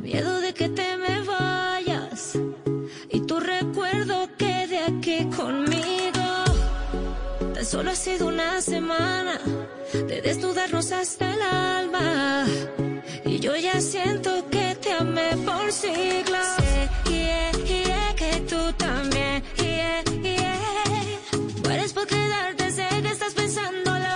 [0.00, 2.38] miedo de que te me vayas
[3.36, 6.26] tu recuerdo quede aquí conmigo.
[7.54, 9.38] Tan solo ha sido una semana
[9.92, 12.46] de desnudarnos hasta el alma
[13.24, 16.46] y yo ya siento que te amé por siglos.
[16.56, 20.60] Sé, yeah, yeah, que tú también, yeah, yeah.
[21.64, 24.14] Mueres por quedarte, sé que estás pensándolo.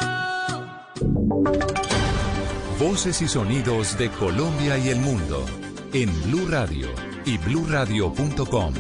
[2.79, 5.45] Voces y sonidos de Colombia y el mundo
[5.93, 8.75] en Blue Radio y bluradio.com,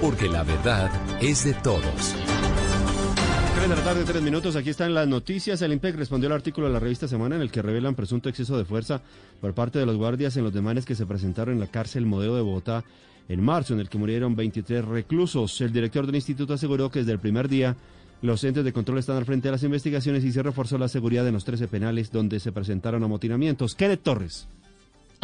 [0.00, 2.14] porque la verdad es de todos.
[3.56, 4.56] 3 de la tarde, 3 minutos.
[4.56, 5.60] Aquí están las noticias.
[5.60, 8.56] El IMPEC respondió al artículo de la revista Semana en el que revelan presunto exceso
[8.56, 9.02] de fuerza
[9.38, 12.36] por parte de los guardias en los demanes que se presentaron en la cárcel Modelo
[12.36, 12.84] de Bogotá
[13.28, 15.60] en marzo, en el que murieron 23 reclusos.
[15.60, 17.76] El director del instituto aseguró que desde el primer día
[18.22, 21.28] los entes de control están al frente de las investigaciones y se reforzó la seguridad
[21.28, 23.74] en los 13 penales donde se presentaron amotinamientos.
[23.74, 24.48] Kenneth Torres.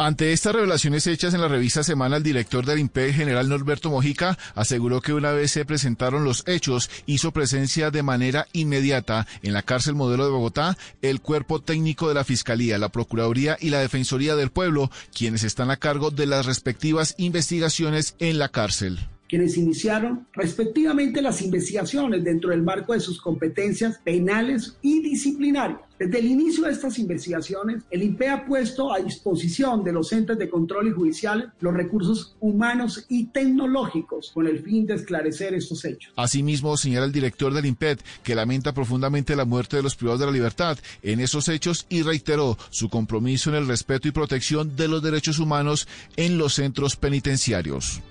[0.03, 4.35] Ante estas revelaciones hechas en la revista Semana, el director del IMPEC, general Norberto Mojica,
[4.55, 9.61] aseguró que una vez se presentaron los hechos, hizo presencia de manera inmediata en la
[9.61, 14.35] cárcel modelo de Bogotá el cuerpo técnico de la Fiscalía, la Procuraduría y la Defensoría
[14.35, 19.07] del Pueblo, quienes están a cargo de las respectivas investigaciones en la cárcel.
[19.31, 25.79] Quienes iniciaron respectivamente las investigaciones dentro del marco de sus competencias penales y disciplinarias.
[25.97, 30.37] Desde el inicio de estas investigaciones, el INPE ha puesto a disposición de los entes
[30.37, 35.85] de control y judiciales los recursos humanos y tecnológicos con el fin de esclarecer estos
[35.85, 36.11] hechos.
[36.17, 40.25] Asimismo, señala el director del INPED que lamenta profundamente la muerte de los privados de
[40.25, 44.89] la libertad en esos hechos y reiteró su compromiso en el respeto y protección de
[44.89, 48.01] los derechos humanos en los centros penitenciarios.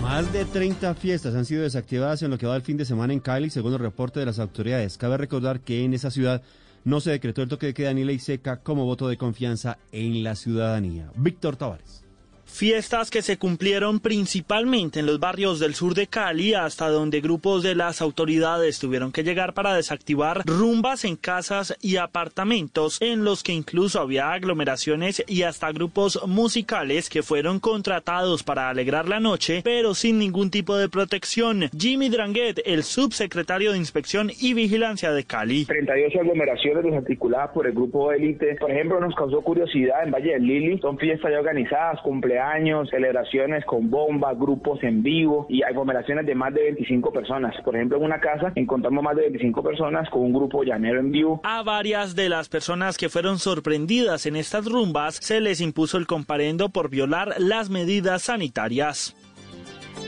[0.00, 3.12] Más de 30 fiestas han sido desactivadas en lo que va el fin de semana
[3.12, 4.96] en Cali, según el reporte de las autoridades.
[4.96, 6.42] Cabe recordar que en esa ciudad
[6.84, 10.22] no se decretó el toque de queda ni ley seca como voto de confianza en
[10.22, 11.10] la ciudadanía.
[11.16, 12.05] Víctor Tavares.
[12.46, 17.62] Fiestas que se cumplieron principalmente en los barrios del sur de Cali, hasta donde grupos
[17.62, 23.42] de las autoridades tuvieron que llegar para desactivar rumbas en casas y apartamentos, en los
[23.42, 29.60] que incluso había aglomeraciones y hasta grupos musicales que fueron contratados para alegrar la noche,
[29.62, 31.68] pero sin ningún tipo de protección.
[31.76, 35.66] Jimmy Dranguet, el subsecretario de Inspección y Vigilancia de Cali.
[35.66, 38.54] 38 aglomeraciones desarticuladas por el grupo élite.
[38.54, 40.78] Por ejemplo, nos causó curiosidad en Valle del Lili.
[40.78, 46.34] Son fiestas ya organizadas, cumpleaños años, celebraciones con bombas, grupos en vivo y aglomeraciones de
[46.34, 47.54] más de 25 personas.
[47.64, 51.10] Por ejemplo, en una casa encontramos más de 25 personas con un grupo llanero en
[51.10, 51.40] vivo.
[51.44, 56.06] A varias de las personas que fueron sorprendidas en estas rumbas se les impuso el
[56.06, 59.14] comparendo por violar las medidas sanitarias.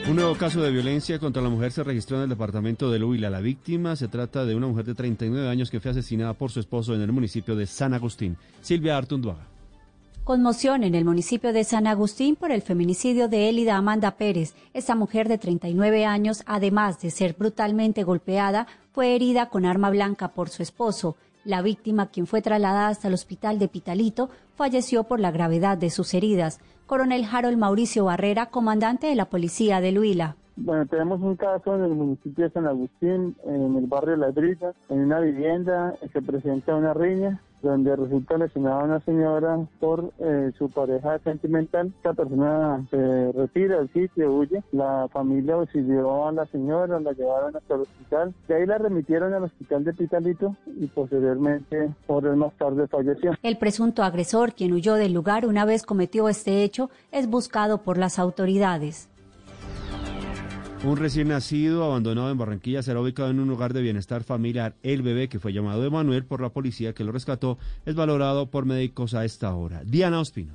[0.07, 3.29] Un nuevo caso de violencia contra la mujer se registró en el departamento de Huila.
[3.29, 6.59] La víctima se trata de una mujer de 39 años que fue asesinada por su
[6.59, 8.37] esposo en el municipio de San Agustín.
[8.61, 9.58] Silvia Artunduaga.
[10.29, 14.53] Conmoción en el municipio de San Agustín por el feminicidio de Elida Amanda Pérez.
[14.75, 20.27] Esta mujer de 39 años, además de ser brutalmente golpeada, fue herida con arma blanca
[20.27, 21.15] por su esposo.
[21.45, 25.89] La víctima, quien fue trasladada hasta el hospital de Pitalito, falleció por la gravedad de
[25.89, 26.59] sus heridas.
[26.85, 30.35] Coronel Harold Mauricio Barrera, comandante de la policía de Luila.
[30.57, 34.99] Bueno, tenemos un caso en el municipio de San Agustín, en el barrio Ladrilla, en
[34.99, 41.19] una vivienda se presenta una riña donde resulta lesionada una señora por eh, su pareja
[41.19, 41.87] sentimental.
[41.97, 44.63] Esta persona se retira del sitio, huye.
[44.71, 48.33] La familia auxilió a la señora, la llevaron hasta el hospital.
[48.47, 53.33] De ahí la remitieron al hospital de Pitalito y posteriormente, horas más tarde, falleció.
[53.43, 57.97] El presunto agresor, quien huyó del lugar una vez cometió este hecho, es buscado por
[57.97, 59.09] las autoridades.
[60.81, 64.75] Un recién nacido abandonado en Barranquilla será ubicado en un lugar de bienestar familiar.
[64.81, 68.65] El bebé, que fue llamado Emanuel por la policía que lo rescató, es valorado por
[68.65, 69.83] médicos a esta hora.
[69.83, 70.53] Diana Ospino.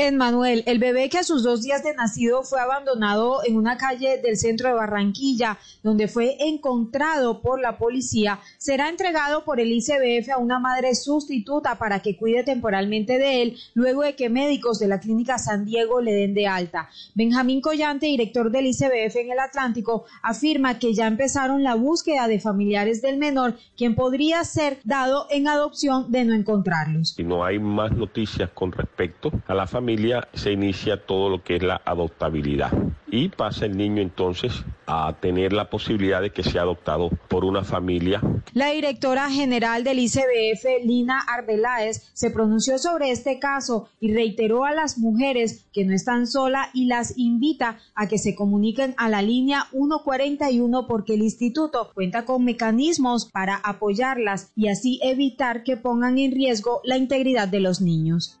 [0.00, 4.16] Manuel, el bebé que a sus dos días de nacido fue abandonado en una calle
[4.16, 10.30] del centro de Barranquilla, donde fue encontrado por la policía, será entregado por el ICBF
[10.30, 14.88] a una madre sustituta para que cuide temporalmente de él, luego de que médicos de
[14.88, 16.88] la clínica San Diego le den de alta.
[17.14, 22.40] Benjamín Collante, director del ICBF en el Atlántico, afirma que ya empezaron la búsqueda de
[22.40, 27.10] familiares del menor, quien podría ser dado en adopción de no encontrarlos.
[27.10, 29.89] Si no hay más noticias con respecto a la familia,
[30.34, 32.72] se inicia todo lo que es la adoptabilidad
[33.10, 37.64] y pasa el niño entonces a tener la posibilidad de que sea adoptado por una
[37.64, 38.20] familia.
[38.54, 44.72] La directora general del ICBF, Lina Arbeláez, se pronunció sobre este caso y reiteró a
[44.72, 49.22] las mujeres que no están solas y las invita a que se comuniquen a la
[49.22, 56.18] línea 141 porque el instituto cuenta con mecanismos para apoyarlas y así evitar que pongan
[56.18, 58.39] en riesgo la integridad de los niños.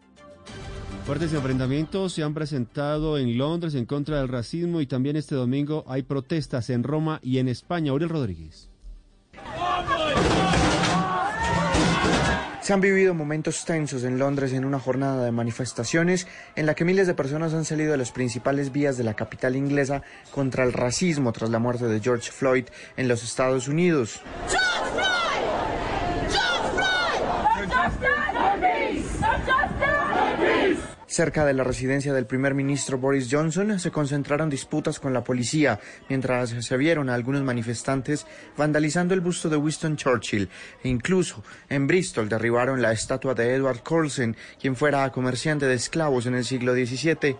[1.04, 5.84] Fuertes enfrentamientos se han presentado en Londres en contra del racismo y también este domingo
[5.88, 7.90] hay protestas en Roma y en España.
[7.90, 8.68] Aurel Rodríguez.
[12.62, 16.84] Se han vivido momentos tensos en Londres en una jornada de manifestaciones en la que
[16.84, 20.72] miles de personas han salido de las principales vías de la capital inglesa contra el
[20.72, 24.20] racismo tras la muerte de George Floyd en los Estados Unidos.
[31.20, 35.78] Cerca de la residencia del primer ministro Boris Johnson se concentraron disputas con la policía
[36.08, 40.48] mientras se vieron a algunos manifestantes vandalizando el busto de Winston Churchill
[40.82, 46.24] e incluso en Bristol derribaron la estatua de Edward Colson, quien fuera comerciante de esclavos
[46.24, 47.36] en el siglo XVII.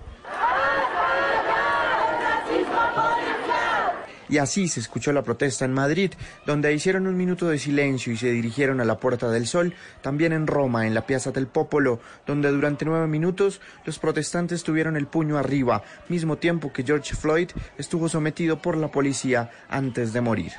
[4.31, 6.13] Y así se escuchó la protesta en Madrid,
[6.47, 10.33] donde hicieron un minuto de silencio y se dirigieron a la Puerta del Sol, también
[10.33, 15.09] en Roma, en la Piazza del Popolo, donde durante nueve minutos los protestantes tuvieron el
[15.09, 20.53] puño arriba, mismo tiempo que George Floyd estuvo sometido por la policía antes de morir.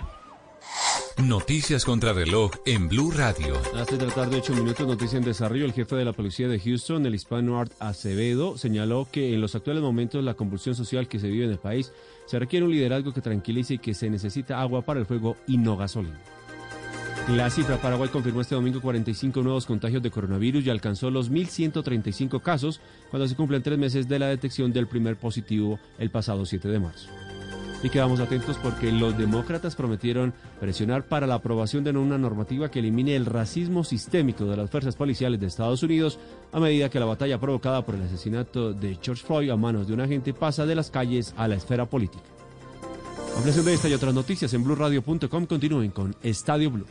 [1.18, 3.56] Noticias contra reloj en Blue Radio.
[3.76, 5.66] A de la tarde, 8 minutos, noticia en desarrollo.
[5.66, 9.54] El jefe de la policía de Houston, el hispano Art Acevedo, señaló que en los
[9.54, 11.92] actuales momentos la convulsión social que se vive en el país
[12.26, 15.58] se requiere un liderazgo que tranquilice y que se necesita agua para el fuego y
[15.58, 16.20] no gasolina.
[17.30, 22.42] La cifra Paraguay confirmó este domingo 45 nuevos contagios de coronavirus y alcanzó los 1.135
[22.42, 26.68] casos cuando se cumplen tres meses de la detección del primer positivo el pasado 7
[26.68, 27.10] de marzo.
[27.84, 32.80] Y quedamos atentos porque los demócratas prometieron presionar para la aprobación de una normativa que
[32.80, 36.20] elimine el racismo sistémico de las fuerzas policiales de Estados Unidos
[36.52, 39.94] a medida que la batalla provocada por el asesinato de George Floyd a manos de
[39.94, 42.24] un agente pasa de las calles a la esfera política.
[43.36, 46.86] Ampliación de esta y otras noticias en blueradio.com continúen con Estadio Blue.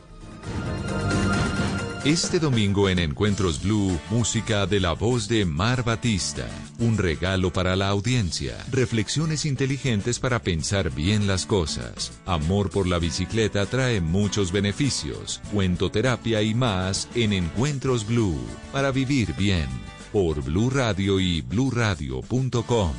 [2.05, 6.47] Este domingo en Encuentros Blue, música de la voz de Mar Batista.
[6.79, 8.57] Un regalo para la audiencia.
[8.71, 12.19] Reflexiones inteligentes para pensar bien las cosas.
[12.25, 15.41] Amor por la bicicleta trae muchos beneficios.
[15.53, 18.39] Cuentoterapia y más en Encuentros Blue.
[18.71, 19.67] Para vivir bien.
[20.11, 22.93] Por Blue Radio y bluradio.com.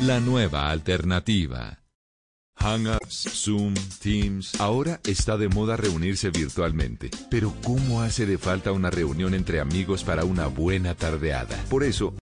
[0.00, 1.81] La nueva alternativa.
[2.62, 4.60] Hangouts, Zoom, Teams.
[4.60, 7.10] Ahora está de moda reunirse virtualmente.
[7.28, 11.56] Pero ¿cómo hace de falta una reunión entre amigos para una buena tardeada?
[11.68, 12.14] Por eso,